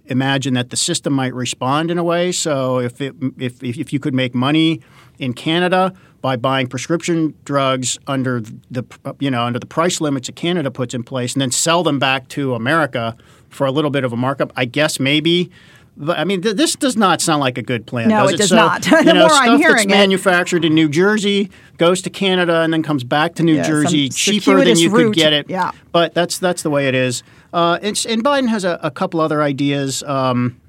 imagine 0.06 0.54
that 0.54 0.70
the 0.70 0.78
system 0.78 1.14
might 1.14 1.34
respond 1.34 1.90
in 1.90 1.98
a 1.98 2.04
way. 2.04 2.32
So 2.32 2.78
if 2.78 3.02
it, 3.02 3.16
if 3.40 3.64
if 3.64 3.92
you 3.92 4.00
could 4.00 4.14
make 4.14 4.36
money 4.36 4.82
in 5.18 5.34
Canada 5.34 5.94
by 6.22 6.36
buying 6.36 6.68
prescription 6.68 7.34
drugs 7.44 7.98
under 8.06 8.42
the 8.70 8.84
you 9.20 9.32
know 9.32 9.44
under 9.44 9.58
the 9.58 9.66
price 9.66 10.00
limits 10.00 10.28
that 10.28 10.36
Canada 10.36 10.70
puts 10.70 10.94
in 10.94 11.02
place, 11.02 11.34
and 11.34 11.42
then 11.42 11.50
sell 11.52 11.82
them 11.82 11.98
back 11.98 12.28
to 12.30 12.54
America 12.54 13.18
for 13.50 13.66
a 13.68 13.72
little 13.72 13.92
bit 13.92 14.04
of 14.04 14.14
a 14.14 14.18
markup, 14.18 14.52
I 14.56 14.66
guess 14.66 15.00
maybe. 15.00 15.52
But, 16.00 16.20
I 16.20 16.26
mean, 16.26 16.44
th- 16.44 16.56
this 16.56 16.76
does 16.76 16.96
not 16.96 17.22
sound 17.22 17.40
like 17.40 17.58
a 17.58 17.64
good 17.64 17.88
plan. 17.88 18.10
No, 18.10 18.24
does 18.26 18.34
it 18.34 18.38
does 18.38 18.50
So, 18.50 18.56
not. 18.56 18.86
you 18.92 19.04
The 19.04 19.14
know, 19.14 19.20
more 19.22 19.30
stuff 19.30 19.42
I'm 19.42 19.48
that's 19.54 19.64
hearing 19.64 19.90
it- 19.90 19.94
manufactured 19.94 20.64
in 20.64 20.76
New 20.76 20.90
Jersey 20.90 21.50
goes 21.78 22.04
to 22.04 22.12
Canada 22.12 22.62
and 22.62 22.72
then 22.72 22.84
comes 22.84 23.04
back 23.04 23.34
to 23.36 23.44
New 23.44 23.56
Yeah, 23.56 23.64
Jersey 23.68 24.10
cheaper 24.10 24.64
than 24.64 24.78
you 24.78 24.92
route. 24.92 25.06
could 25.08 25.16
get 25.16 25.34
it. 25.34 25.50
Yeah. 25.50 25.72
But 25.92 26.14
that's 26.14 26.38
that's 26.38 26.62
the 26.62 26.70
way 26.70 26.88
it 26.88 26.94
is. 26.94 27.24
Uh, 27.52 27.80
and, 27.82 27.96
Biden 27.96 28.48
has 28.50 28.64
a, 28.64 28.80
a 28.84 28.92
couple 28.92 29.20
other 29.20 29.42
ideas. 29.42 30.04
Um, 30.04 30.62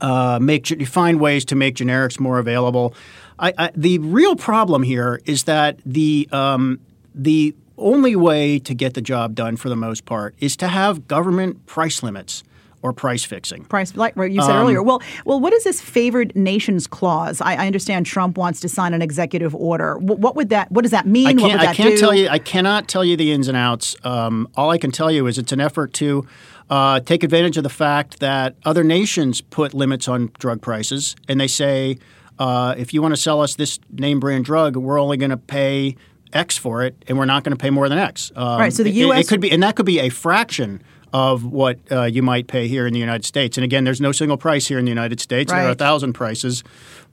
uh, 0.00 0.38
make 0.40 0.66
find 0.88 1.20
ways 1.20 1.44
to 1.44 1.54
make 1.54 1.76
generics 1.76 2.18
more 2.18 2.38
available. 2.38 2.94
I, 3.38 3.52
I, 3.56 3.70
the 3.76 3.98
real 3.98 4.34
problem 4.34 4.82
here 4.82 5.20
is 5.26 5.44
that 5.44 5.78
the 5.86 6.28
um, 6.32 6.80
the 7.14 7.54
only 7.80 8.14
way 8.14 8.58
to 8.60 8.74
get 8.74 8.94
the 8.94 9.00
job 9.02 9.34
done 9.34 9.56
for 9.56 9.68
the 9.68 9.76
most 9.76 10.04
part 10.04 10.34
is 10.38 10.56
to 10.58 10.68
have 10.68 11.08
government 11.08 11.66
price 11.66 12.02
limits 12.02 12.44
or 12.82 12.92
price 12.94 13.24
fixing. 13.24 13.64
price 13.64 13.94
like 13.94 14.16
what 14.16 14.30
you 14.30 14.40
said 14.40 14.52
Um, 14.52 14.62
earlier. 14.62 14.82
Well, 14.82 15.02
well, 15.26 15.38
what 15.38 15.52
is 15.52 15.64
this 15.64 15.80
favored 15.82 16.34
nations 16.34 16.86
clause? 16.86 17.40
I, 17.42 17.54
I 17.54 17.66
understand 17.66 18.06
Trump 18.06 18.38
wants 18.38 18.60
to 18.60 18.68
sign 18.70 18.94
an 18.94 19.02
executive 19.02 19.54
order. 19.54 19.98
What, 19.98 20.18
what 20.18 20.36
would 20.36 20.48
that? 20.48 20.72
What 20.72 20.82
does 20.82 20.90
that 20.92 21.06
mean? 21.06 21.26
I 21.26 21.34
can't. 21.34 21.60
I 21.60 21.74
can't 21.74 21.98
tell 21.98 22.14
you. 22.14 22.28
I 22.28 22.38
cannot 22.38 22.88
tell 22.88 23.04
you 23.04 23.16
the 23.16 23.32
ins 23.32 23.48
and 23.48 23.56
outs. 23.56 23.96
Um, 24.02 24.48
all 24.56 24.70
I 24.70 24.78
can 24.78 24.92
tell 24.92 25.10
you 25.10 25.26
is 25.26 25.36
it's 25.36 25.52
an 25.52 25.60
effort 25.60 25.92
to 25.94 26.26
uh, 26.70 27.00
take 27.00 27.22
advantage 27.22 27.58
of 27.58 27.64
the 27.64 27.68
fact 27.68 28.20
that 28.20 28.54
other 28.64 28.82
nations 28.84 29.42
put 29.42 29.74
limits 29.74 30.08
on 30.08 30.30
drug 30.38 30.62
prices, 30.62 31.16
and 31.28 31.38
they 31.38 31.48
say 31.48 31.98
uh, 32.38 32.74
if 32.78 32.94
you 32.94 33.02
want 33.02 33.12
to 33.12 33.20
sell 33.20 33.42
us 33.42 33.56
this 33.56 33.78
name 33.90 34.20
brand 34.20 34.46
drug, 34.46 34.76
we're 34.76 34.98
only 34.98 35.18
going 35.18 35.30
to 35.30 35.36
pay 35.36 35.96
X 36.32 36.56
for 36.56 36.82
it, 36.84 36.94
and 37.08 37.18
we're 37.18 37.24
not 37.24 37.44
going 37.44 37.56
to 37.56 37.60
pay 37.60 37.70
more 37.70 37.88
than 37.88 37.98
X. 37.98 38.30
Um, 38.36 38.58
Right, 38.60 38.72
so 38.72 38.82
the 38.82 38.90
it- 38.90 38.96
it, 38.96 39.08
US 39.08 39.28
could 39.28 39.40
be, 39.40 39.50
and 39.50 39.62
that 39.62 39.76
could 39.76 39.86
be 39.86 39.98
a 40.00 40.08
fraction. 40.08 40.82
Of 41.12 41.44
what 41.44 41.80
uh, 41.90 42.04
you 42.04 42.22
might 42.22 42.46
pay 42.46 42.68
here 42.68 42.86
in 42.86 42.92
the 42.92 43.00
United 43.00 43.24
States, 43.24 43.58
and 43.58 43.64
again, 43.64 43.82
there's 43.82 44.00
no 44.00 44.12
single 44.12 44.36
price 44.36 44.68
here 44.68 44.78
in 44.78 44.84
the 44.84 44.92
United 44.92 45.18
States. 45.18 45.50
There 45.50 45.60
are 45.60 45.70
a 45.70 45.74
thousand 45.74 46.12
prices, 46.12 46.62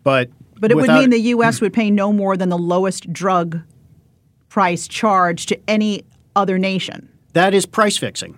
but 0.04 0.30
But 0.60 0.70
it 0.70 0.76
would 0.76 0.88
mean 0.88 1.10
the 1.10 1.18
U.S. 1.34 1.60
would 1.62 1.74
pay 1.74 1.90
no 1.90 2.14
more 2.14 2.38
than 2.38 2.50
the 2.50 2.60
lowest 2.60 3.12
drug 3.12 3.60
price 4.50 4.88
charged 4.88 5.50
to 5.50 5.60
any 5.68 6.04
other 6.36 6.60
nation. 6.60 7.10
that 7.34 7.56
is 7.56 7.66
price 7.66 7.98
fixing. 7.98 8.38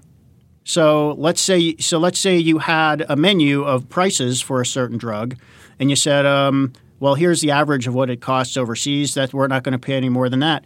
So 0.63 1.13
let's 1.17 1.41
say 1.41 1.75
so 1.77 1.97
let's 1.97 2.19
say 2.19 2.37
you 2.37 2.59
had 2.59 3.05
a 3.09 3.17
menu 3.17 3.63
of 3.63 3.89
prices 3.89 4.39
for 4.41 4.61
a 4.61 4.65
certain 4.65 4.97
drug, 4.97 5.35
and 5.77 5.89
you 5.89 5.97
said, 5.97 6.25
um, 6.25 6.71
well, 6.99 7.15
here's 7.15 7.41
the 7.41 7.51
average 7.51 7.87
of 7.87 7.93
what 7.93 8.09
it 8.09 8.21
costs 8.21 8.57
overseas. 8.57 9.13
That 9.13 9.33
we're 9.33 9.47
not 9.47 9.63
going 9.63 9.73
to 9.73 9.79
pay 9.79 9.95
any 9.95 10.09
more 10.09 10.29
than 10.29 10.39
that. 10.39 10.63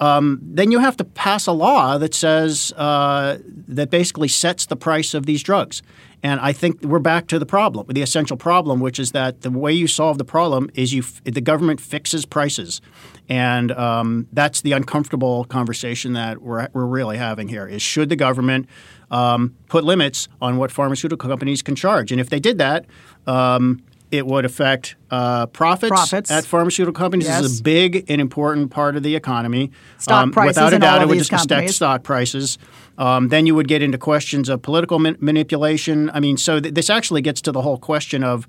Um, 0.00 0.40
then 0.42 0.72
you 0.72 0.80
have 0.80 0.96
to 0.96 1.04
pass 1.04 1.46
a 1.46 1.52
law 1.52 1.98
that 1.98 2.14
says 2.14 2.72
uh, 2.76 3.38
that 3.68 3.90
basically 3.90 4.28
sets 4.28 4.66
the 4.66 4.76
price 4.76 5.14
of 5.14 5.24
these 5.24 5.42
drugs. 5.42 5.82
And 6.22 6.40
I 6.40 6.52
think 6.52 6.82
we're 6.82 7.00
back 7.00 7.26
to 7.28 7.38
the 7.38 7.46
problem, 7.46 7.86
the 7.88 8.00
essential 8.00 8.38
problem, 8.38 8.80
which 8.80 8.98
is 8.98 9.12
that 9.12 9.42
the 9.42 9.50
way 9.50 9.72
you 9.72 9.86
solve 9.86 10.16
the 10.16 10.24
problem 10.24 10.70
is 10.74 10.94
you 10.94 11.04
the 11.24 11.42
government 11.42 11.82
fixes 11.82 12.24
prices, 12.24 12.80
and 13.28 13.70
um, 13.72 14.26
that's 14.32 14.62
the 14.62 14.72
uncomfortable 14.72 15.44
conversation 15.44 16.14
that 16.14 16.40
we're, 16.40 16.66
we're 16.72 16.86
really 16.86 17.18
having 17.18 17.48
here. 17.48 17.66
Is 17.66 17.82
should 17.82 18.08
the 18.08 18.16
government 18.16 18.66
um, 19.10 19.54
put 19.68 19.84
limits 19.84 20.28
on 20.40 20.56
what 20.56 20.72
pharmaceutical 20.72 21.28
companies 21.28 21.60
can 21.60 21.76
charge? 21.76 22.10
And 22.10 22.18
if 22.18 22.30
they 22.30 22.40
did 22.40 22.56
that, 22.56 22.86
um, 23.26 23.82
it 24.10 24.26
would 24.26 24.44
affect 24.44 24.96
uh, 25.10 25.46
profits, 25.46 25.90
Profits. 25.90 26.30
at 26.30 26.44
pharmaceutical 26.44 26.98
companies. 26.98 27.26
This 27.26 27.40
is 27.40 27.60
a 27.60 27.62
big 27.62 28.04
and 28.08 28.20
important 28.20 28.70
part 28.70 28.96
of 28.96 29.02
the 29.02 29.16
economy. 29.16 29.70
Stock 29.98 30.32
prices 30.32 30.56
without 30.56 30.72
a 30.72 30.78
doubt, 30.78 31.02
it 31.02 31.08
would 31.08 31.18
just 31.18 31.32
affect 31.32 31.70
stock 31.70 32.02
prices. 32.02 32.58
Um, 32.98 33.28
then 33.28 33.46
you 33.46 33.54
would 33.54 33.68
get 33.68 33.82
into 33.82 33.98
questions 33.98 34.48
of 34.48 34.62
political 34.62 34.98
man- 34.98 35.16
manipulation. 35.20 36.10
I 36.14 36.20
mean, 36.20 36.36
so 36.36 36.60
th- 36.60 36.74
this 36.74 36.88
actually 36.90 37.22
gets 37.22 37.40
to 37.42 37.52
the 37.52 37.62
whole 37.62 37.78
question 37.78 38.22
of 38.24 38.46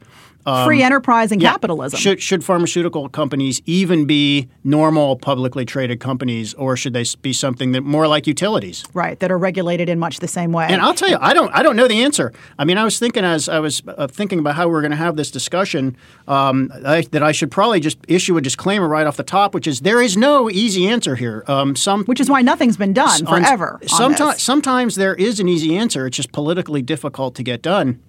Free 0.67 0.83
enterprise 0.83 1.31
and 1.31 1.41
Um, 1.41 1.43
yeah, 1.43 1.51
capitalism. 1.53 1.99
Should 1.99 2.21
should 2.21 2.43
pharmaceutical 2.43 3.09
companies 3.09 3.63
even 3.65 4.05
be 4.05 4.47
normal 4.63 5.15
publicly 5.15 5.65
traded 5.65 5.99
companies, 5.99 6.53
or 6.53 6.77
should 6.77 6.93
they 6.93 7.03
be 7.23 7.33
something 7.33 7.71
that 7.71 7.81
more 7.81 8.07
like 8.07 8.27
utilities? 8.27 8.83
right, 8.93 9.19
that 9.21 9.31
are 9.31 9.39
regulated 9.39 9.89
in 9.89 9.97
much 9.97 10.19
the 10.19 10.27
same 10.27 10.51
way. 10.51 10.67
And 10.69 10.83
I'll 10.83 10.93
tell 10.93 11.09
you, 11.09 11.17
I 11.19 11.33
don't, 11.33 11.51
I 11.51 11.63
don't 11.63 11.75
know 11.75 11.87
the 11.87 12.03
answer. 12.03 12.31
I 12.59 12.63
mean, 12.63 12.77
I 12.77 12.83
was 12.83 12.99
thinking 12.99 13.23
as 13.25 13.49
I 13.49 13.57
was 13.59 13.81
uh, 13.87 14.05
thinking 14.05 14.37
about 14.37 14.53
how 14.53 14.67
we 14.67 14.75
are 14.75 14.81
going 14.81 14.91
to 14.91 14.97
have 14.97 15.15
this 15.15 15.31
discussion, 15.31 15.97
um, 16.27 16.71
I, 16.85 17.01
that 17.09 17.23
I 17.23 17.31
should 17.31 17.49
probably 17.49 17.79
just 17.79 17.97
issue 18.07 18.37
a 18.37 18.41
disclaimer 18.41 18.87
right 18.87 19.07
off 19.07 19.17
the 19.17 19.23
top, 19.23 19.55
which 19.55 19.65
is 19.65 19.79
there 19.81 19.99
is 19.99 20.15
no 20.15 20.47
easy 20.51 20.87
answer 20.87 21.15
here. 21.15 21.43
Um, 21.47 21.75
some 21.75 22.03
which 22.05 22.19
is 22.19 22.29
why 22.29 22.43
nothing's 22.43 22.77
been 22.77 22.93
done 22.93 23.25
on- 23.25 23.41
forever. 23.43 23.79
Sometimes, 23.87 24.34
this. 24.35 24.43
sometimes 24.43 24.95
there 24.95 25.15
is 25.15 25.39
an 25.39 25.47
easy 25.47 25.75
answer. 25.75 26.07
It's 26.07 26.17
just 26.17 26.31
politically 26.31 26.81
difficult 26.81 27.35
to 27.35 27.43
get 27.43 27.61
done. 27.61 28.01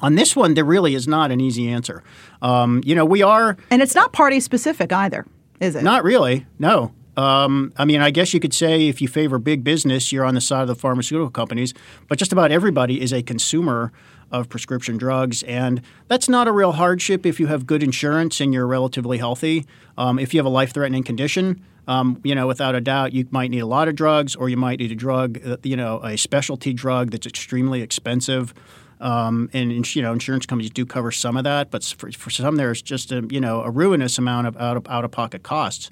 On 0.00 0.14
this 0.14 0.36
one, 0.36 0.54
there 0.54 0.64
really 0.64 0.94
is 0.94 1.08
not 1.08 1.30
an 1.30 1.40
easy 1.40 1.68
answer. 1.68 2.02
Um, 2.40 2.82
you 2.84 2.94
know, 2.94 3.04
we 3.04 3.22
are 3.22 3.56
and 3.70 3.82
it's 3.82 3.94
not 3.94 4.12
party 4.12 4.40
specific 4.40 4.92
either, 4.92 5.26
is 5.60 5.74
it? 5.74 5.82
not 5.82 6.04
really. 6.04 6.46
No. 6.58 6.92
Um, 7.16 7.72
I 7.76 7.84
mean, 7.84 8.00
I 8.00 8.10
guess 8.10 8.32
you 8.32 8.38
could 8.38 8.54
say 8.54 8.86
if 8.86 9.02
you 9.02 9.08
favor 9.08 9.40
big 9.40 9.64
business, 9.64 10.12
you're 10.12 10.24
on 10.24 10.34
the 10.34 10.40
side 10.40 10.62
of 10.62 10.68
the 10.68 10.76
pharmaceutical 10.76 11.30
companies, 11.30 11.74
but 12.06 12.16
just 12.16 12.32
about 12.32 12.52
everybody 12.52 13.00
is 13.00 13.12
a 13.12 13.24
consumer 13.24 13.92
of 14.30 14.48
prescription 14.48 14.96
drugs. 14.98 15.42
And 15.42 15.82
that's 16.06 16.28
not 16.28 16.46
a 16.46 16.52
real 16.52 16.72
hardship 16.72 17.26
if 17.26 17.40
you 17.40 17.48
have 17.48 17.66
good 17.66 17.82
insurance 17.82 18.40
and 18.40 18.54
you're 18.54 18.68
relatively 18.68 19.18
healthy. 19.18 19.66
Um, 19.96 20.20
if 20.20 20.32
you 20.32 20.38
have 20.38 20.46
a 20.46 20.50
life 20.50 20.72
threatening 20.72 21.02
condition, 21.02 21.64
um, 21.88 22.20
you 22.22 22.34
know, 22.34 22.46
without 22.46 22.74
a 22.74 22.80
doubt, 22.82 23.14
you 23.14 23.26
might 23.30 23.50
need 23.50 23.60
a 23.60 23.66
lot 23.66 23.88
of 23.88 23.96
drugs 23.96 24.36
or 24.36 24.50
you 24.50 24.58
might 24.58 24.78
need 24.78 24.92
a 24.92 24.94
drug, 24.94 25.40
uh, 25.44 25.56
you 25.62 25.74
know, 25.74 26.00
a 26.04 26.18
specialty 26.18 26.74
drug 26.74 27.10
that's 27.10 27.26
extremely 27.26 27.80
expensive. 27.80 28.52
Um, 29.00 29.48
and 29.54 29.94
you 29.96 30.02
know, 30.02 30.12
insurance 30.12 30.44
companies 30.44 30.70
do 30.70 30.84
cover 30.84 31.10
some 31.10 31.36
of 31.36 31.44
that, 31.44 31.70
but 31.70 31.82
for, 31.84 32.12
for 32.12 32.30
some, 32.30 32.56
there's 32.56 32.82
just 32.82 33.10
a 33.12 33.26
you 33.30 33.40
know 33.40 33.62
a 33.62 33.70
ruinous 33.70 34.18
amount 34.18 34.48
of 34.48 34.56
out 34.56 34.76
of 34.76 34.86
out 34.88 35.04
of 35.04 35.12
pocket 35.12 35.42
costs. 35.44 35.88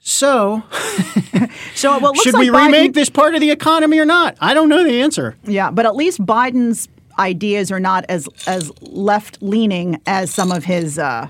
So, 0.00 0.62
so 1.74 1.92
well, 1.92 2.12
looks 2.12 2.20
should 2.20 2.34
like 2.34 2.40
we 2.40 2.48
Biden- 2.50 2.66
remake 2.66 2.92
this 2.92 3.08
part 3.08 3.34
of 3.34 3.40
the 3.40 3.50
economy 3.50 3.98
or 3.98 4.04
not? 4.04 4.36
I 4.38 4.52
don't 4.52 4.68
know 4.68 4.84
the 4.84 5.00
answer. 5.00 5.34
Yeah, 5.44 5.70
but 5.70 5.86
at 5.86 5.96
least 5.96 6.24
Biden's 6.24 6.88
ideas 7.18 7.72
are 7.72 7.80
not 7.80 8.04
as 8.10 8.28
as 8.46 8.70
left 8.82 9.42
leaning 9.42 9.98
as 10.06 10.30
some 10.30 10.52
of 10.52 10.64
his 10.64 10.98
uh, 10.98 11.28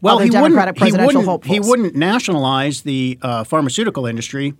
Well, 0.00 0.16
other 0.16 0.24
he 0.24 0.30
Democratic 0.30 0.80
wouldn't. 0.80 1.00
He 1.00 1.06
wouldn't, 1.06 1.24
hopefuls. 1.24 1.54
he 1.54 1.60
wouldn't 1.60 1.94
nationalize 1.94 2.82
the 2.82 3.18
uh, 3.22 3.44
pharmaceutical 3.44 4.06
industry, 4.06 4.54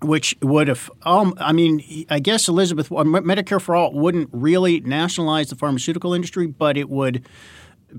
which 0.00 0.34
would 0.42 0.68
have. 0.68 0.90
Um, 1.02 1.34
I 1.38 1.52
mean, 1.52 2.06
I 2.08 2.20
guess 2.20 2.48
Elizabeth 2.48 2.90
uh, 2.90 3.04
Medicare 3.04 3.60
for 3.60 3.74
all 3.74 3.92
wouldn't 3.92 4.30
really 4.32 4.80
nationalize 4.80 5.50
the 5.50 5.56
pharmaceutical 5.56 6.14
industry, 6.14 6.46
but 6.46 6.76
it 6.76 6.88
would. 6.88 7.26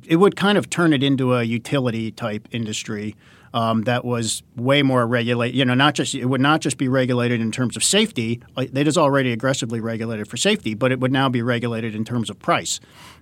It 0.07 0.15
would 0.15 0.35
kind 0.35 0.57
of 0.57 0.71
turn 0.71 0.91
it 0.91 1.03
into 1.03 1.35
a 1.35 1.43
utility 1.43 2.11
type 2.11 2.47
industry. 2.51 3.15
Um, 3.53 3.83
that 3.83 4.03
was 4.03 4.41
way 4.55 4.81
more 4.81 5.05
regulated. 5.05 5.55
You 5.55 5.63
know, 5.63 5.75
not 5.75 5.93
just 5.93 6.15
it 6.15 6.25
would 6.25 6.41
not 6.41 6.59
just 6.59 6.79
be 6.79 6.87
regulated 6.87 7.39
in 7.39 7.51
terms 7.51 7.77
of 7.77 7.83
safety. 7.83 8.41
It 8.57 8.87
is 8.87 8.97
already 8.97 9.31
aggressively 9.31 9.79
regulated 9.79 10.27
for 10.27 10.37
safety, 10.37 10.73
but 10.73 10.91
it 10.91 10.99
would 10.99 11.11
now 11.11 11.29
be 11.29 11.43
regulated 11.43 11.93
in 11.93 12.03
terms 12.03 12.31
of 12.31 12.39
price, 12.39 12.79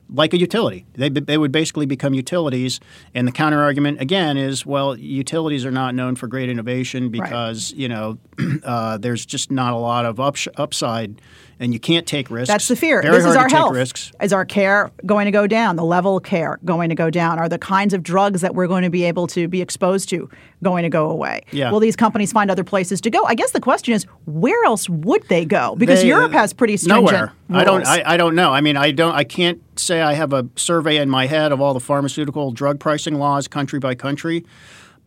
like 0.09 0.33
a 0.33 0.37
utility. 0.39 0.85
They 0.93 1.09
they 1.09 1.37
would 1.37 1.51
basically 1.51 1.85
become 1.85 2.13
utilities. 2.13 2.79
And 3.13 3.27
the 3.27 3.31
counter 3.31 3.61
argument 3.61 4.01
again 4.01 4.37
is, 4.37 4.65
well, 4.65 4.97
utilities 4.97 5.65
are 5.65 5.71
not 5.71 5.95
known 5.95 6.15
for 6.15 6.27
great 6.27 6.49
innovation 6.49 7.09
because 7.09 7.71
you 7.73 7.87
know 7.87 8.17
uh, 8.63 8.97
there's 8.97 9.25
just 9.25 9.51
not 9.51 9.73
a 9.73 9.77
lot 9.77 10.05
of 10.05 10.19
ups- 10.19 10.47
upside, 10.57 11.21
and 11.59 11.73
you 11.73 11.79
can't 11.79 12.05
take 12.05 12.29
risks. 12.29 12.47
That's 12.51 12.67
the 12.67 12.75
fear. 12.75 13.01
Very 13.01 13.15
this 13.15 13.25
is 13.25 13.35
our 13.35 13.47
health. 13.47 13.73
risks. 13.73 14.11
Is 14.21 14.33
our 14.33 14.45
care 14.45 14.91
going 15.05 15.25
to 15.25 15.31
go 15.31 15.47
down? 15.47 15.75
The 15.75 15.85
level 15.85 16.17
of 16.17 16.23
care 16.23 16.59
going 16.65 16.89
to 16.89 16.95
go 16.95 17.09
down? 17.09 17.39
Are 17.39 17.47
the 17.47 17.59
kinds 17.59 17.93
of 17.93 18.03
drugs 18.03 18.41
that 18.41 18.53
we're 18.55 18.67
going 18.67 18.83
to 18.83 18.89
be 18.89 19.03
able 19.05 19.27
to 19.27 19.47
be 19.47 19.61
exposed 19.61 20.09
to 20.09 20.29
going 20.63 20.83
to 20.83 20.89
go 20.89 21.09
away? 21.09 21.41
Yeah. 21.51 21.71
Will 21.71 21.79
these 21.79 21.95
companies 21.95 22.31
find 22.31 22.51
other 22.51 22.63
places 22.63 22.99
to 23.01 23.09
go? 23.09 23.23
I 23.25 23.35
guess 23.35 23.51
the 23.51 23.61
question 23.61 23.93
is, 23.93 24.05
where 24.25 24.63
else 24.65 24.89
would 24.89 25.27
they 25.29 25.45
go? 25.45 25.75
Because 25.77 26.01
They- 26.01 26.07
Europe 26.07 26.33
has 26.33 26.53
pretty 26.53 26.77
stringent 26.77 27.11
nowhere. 27.11 27.33
I 27.49 27.63
don't. 27.63 27.85
I, 27.85 28.13
I 28.13 28.17
don't 28.17 28.35
know. 28.35 28.51
I 28.51 28.61
mean, 28.61 28.77
I 28.77 28.91
don't. 28.91 29.13
I 29.13 29.23
can't 29.23 29.61
say 29.81 30.01
I 30.01 30.13
have 30.13 30.33
a 30.33 30.47
survey 30.55 30.97
in 30.97 31.09
my 31.09 31.27
head 31.27 31.51
of 31.51 31.61
all 31.61 31.73
the 31.73 31.79
pharmaceutical 31.79 32.51
drug 32.51 32.79
pricing 32.79 33.15
laws 33.15 33.47
country 33.47 33.79
by 33.79 33.95
country. 33.95 34.45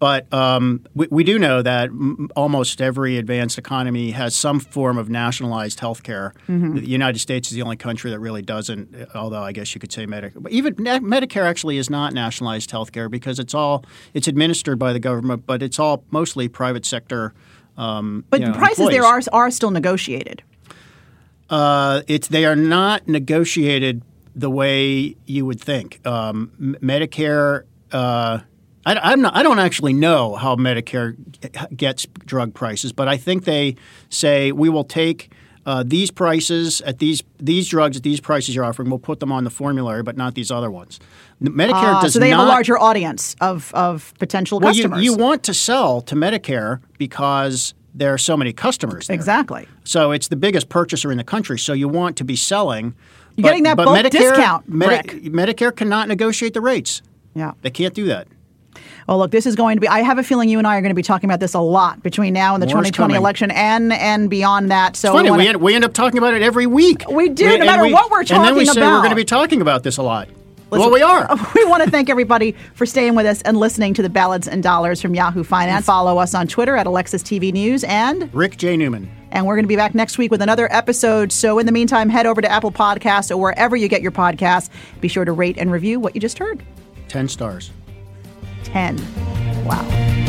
But 0.00 0.32
um, 0.34 0.84
we, 0.94 1.06
we, 1.10 1.24
do 1.24 1.38
know 1.38 1.62
that 1.62 1.84
m- 1.88 2.28
almost 2.34 2.82
every 2.82 3.16
advanced 3.16 3.58
economy 3.58 4.10
has 4.10 4.34
some 4.34 4.58
form 4.58 4.98
of 4.98 5.08
nationalized 5.08 5.78
health 5.80 6.02
care. 6.02 6.34
Mm-hmm. 6.48 6.74
The 6.74 6.86
United 6.86 7.20
States 7.20 7.48
is 7.48 7.54
the 7.54 7.62
only 7.62 7.76
country 7.76 8.10
that 8.10 8.18
really 8.18 8.42
doesn't, 8.42 8.94
although 9.14 9.42
I 9.42 9.52
guess 9.52 9.74
you 9.74 9.80
could 9.80 9.92
say 9.92 10.04
Medicare. 10.04 10.42
But 10.42 10.52
even 10.52 10.74
Medicare 10.74 11.44
actually 11.44 11.78
is 11.78 11.88
not 11.88 12.12
nationalized 12.12 12.70
health 12.70 12.90
care 12.92 13.08
because 13.08 13.38
it's 13.38 13.54
all 13.54 13.84
it's 14.14 14.26
administered 14.26 14.78
by 14.78 14.92
the 14.92 15.00
government, 15.00 15.46
but 15.46 15.62
it's 15.62 15.78
all 15.78 16.04
mostly 16.10 16.48
private 16.48 16.84
sector. 16.84 17.32
Um, 17.76 18.24
but 18.30 18.40
you 18.40 18.46
know, 18.46 18.52
the 18.52 18.58
prices 18.58 18.80
employees. 18.80 19.00
there 19.00 19.04
are 19.04 19.22
are 19.32 19.50
still 19.50 19.70
negotiated. 19.70 20.42
Uh, 21.48 22.02
it's 22.08 22.28
they 22.28 22.44
are 22.44 22.56
not 22.56 23.06
negotiated 23.06 24.02
the 24.34 24.50
way 24.50 25.16
you 25.26 25.46
would 25.46 25.60
think. 25.60 26.04
Um, 26.06 26.76
Medicare. 26.82 27.64
Uh, 27.92 28.40
I, 28.86 29.12
am 29.12 29.22
not, 29.22 29.34
I 29.34 29.42
don't 29.42 29.58
actually 29.58 29.94
know 29.94 30.34
how 30.34 30.56
Medicare 30.56 31.16
gets 31.74 32.06
drug 32.26 32.52
prices, 32.52 32.92
but 32.92 33.08
I 33.08 33.16
think 33.16 33.44
they 33.44 33.76
say 34.10 34.52
we 34.52 34.68
will 34.68 34.84
take 34.84 35.30
uh, 35.66 35.82
these 35.86 36.10
prices 36.10 36.80
at 36.82 36.98
these 36.98 37.22
these 37.38 37.68
drugs 37.68 37.96
at 37.96 38.02
these 38.02 38.20
prices 38.20 38.54
you're 38.54 38.64
offering. 38.64 38.90
We'll 38.90 38.98
put 38.98 39.20
them 39.20 39.32
on 39.32 39.44
the 39.44 39.50
formulary, 39.50 40.02
but 40.02 40.16
not 40.16 40.34
these 40.34 40.50
other 40.50 40.70
ones. 40.70 41.00
Medicare 41.42 41.94
uh, 41.94 42.02
does 42.02 42.12
so 42.12 42.18
they 42.18 42.30
not, 42.30 42.40
have 42.40 42.46
a 42.46 42.50
larger 42.50 42.78
audience 42.78 43.34
of 43.40 43.72
of 43.72 44.12
potential 44.18 44.60
well, 44.60 44.70
customers. 44.70 45.02
You, 45.02 45.12
you 45.12 45.16
want 45.16 45.42
to 45.44 45.54
sell 45.54 46.02
to 46.02 46.14
Medicare 46.14 46.80
because 46.98 47.74
there 47.94 48.12
are 48.12 48.18
so 48.18 48.36
many 48.36 48.52
customers. 48.52 49.06
There. 49.06 49.14
Exactly. 49.14 49.66
So 49.84 50.10
it's 50.12 50.28
the 50.28 50.36
biggest 50.36 50.68
purchaser 50.68 51.10
in 51.10 51.18
the 51.18 51.24
country. 51.24 51.58
So 51.58 51.72
you 51.72 51.88
want 51.88 52.16
to 52.18 52.24
be 52.24 52.36
selling. 52.36 52.94
You're 53.36 53.42
but, 53.42 53.48
getting 53.48 53.62
that 53.64 53.76
bulk 53.76 53.98
Medicare, 53.98 54.10
discount. 54.10 54.68
Medi- 54.68 55.30
Medicare 55.30 55.74
cannot 55.74 56.08
negotiate 56.08 56.54
the 56.54 56.60
rates. 56.60 57.02
Yeah. 57.34 57.52
They 57.62 57.70
can't 57.70 57.94
do 57.94 58.06
that. 58.06 58.28
Well, 59.08 59.18
look, 59.18 59.30
this 59.30 59.44
is 59.46 59.54
going 59.54 59.76
to 59.76 59.80
be. 59.80 59.88
I 59.88 60.00
have 60.00 60.18
a 60.18 60.22
feeling 60.22 60.48
you 60.48 60.58
and 60.58 60.66
I 60.66 60.76
are 60.76 60.80
going 60.80 60.90
to 60.90 60.94
be 60.94 61.02
talking 61.02 61.28
about 61.28 61.40
this 61.40 61.54
a 61.54 61.60
lot 61.60 62.02
between 62.02 62.32
now 62.32 62.54
and 62.54 62.62
the 62.62 62.66
More 62.66 62.76
2020 62.76 63.14
election, 63.14 63.50
and 63.50 63.92
and 63.92 64.30
beyond 64.30 64.70
that. 64.70 64.96
So 64.96 65.08
it's 65.08 65.16
funny, 65.16 65.30
we, 65.30 65.38
we, 65.38 65.48
end, 65.48 65.60
we 65.60 65.74
end 65.74 65.84
up 65.84 65.92
talking 65.92 66.18
about 66.18 66.34
it 66.34 66.42
every 66.42 66.66
week. 66.66 67.04
We 67.08 67.28
do, 67.28 67.46
we, 67.46 67.58
no 67.58 67.66
matter 67.66 67.82
we, 67.82 67.92
what 67.92 68.10
we're 68.10 68.24
talking 68.24 68.36
about. 68.36 68.48
And 68.48 68.56
then 68.56 68.66
we 68.66 68.66
say 68.66 68.80
we're 68.80 68.98
going 68.98 69.10
to 69.10 69.16
be 69.16 69.24
talking 69.24 69.60
about 69.60 69.82
this 69.82 69.98
a 69.98 70.02
lot. 70.02 70.28
Listen, 70.70 70.90
well, 70.90 70.90
we 70.90 71.02
are. 71.02 71.28
We 71.54 71.64
want 71.66 71.84
to 71.84 71.90
thank 71.90 72.08
everybody 72.08 72.52
for 72.74 72.86
staying 72.86 73.14
with 73.14 73.26
us 73.26 73.42
and 73.42 73.56
listening 73.56 73.94
to 73.94 74.02
the 74.02 74.08
Ballots 74.08 74.48
and 74.48 74.62
Dollars 74.62 75.00
from 75.00 75.14
Yahoo 75.14 75.44
Finance. 75.44 75.84
Follow 75.84 76.18
us 76.18 76.34
on 76.34 76.46
Twitter 76.46 76.76
at 76.76 76.86
Alexis 76.86 77.22
TV 77.22 77.52
News 77.52 77.84
and 77.84 78.32
Rick 78.34 78.56
J. 78.56 78.76
Newman. 78.76 79.10
And 79.34 79.46
we're 79.46 79.56
going 79.56 79.64
to 79.64 79.68
be 79.68 79.76
back 79.76 79.94
next 79.94 80.16
week 80.16 80.30
with 80.30 80.40
another 80.40 80.72
episode. 80.72 81.32
So 81.32 81.58
in 81.58 81.66
the 81.66 81.72
meantime, 81.72 82.08
head 82.08 82.24
over 82.24 82.40
to 82.40 82.50
Apple 82.50 82.72
Podcasts 82.72 83.30
or 83.30 83.36
wherever 83.36 83.76
you 83.76 83.88
get 83.88 84.00
your 84.00 84.12
podcasts. 84.12 84.70
Be 85.00 85.08
sure 85.08 85.26
to 85.26 85.32
rate 85.32 85.58
and 85.58 85.70
review 85.70 86.00
what 86.00 86.14
you 86.14 86.20
just 86.20 86.38
heard. 86.38 86.62
10 87.08 87.28
stars. 87.28 87.70
10. 88.62 88.96
Wow. 89.66 90.23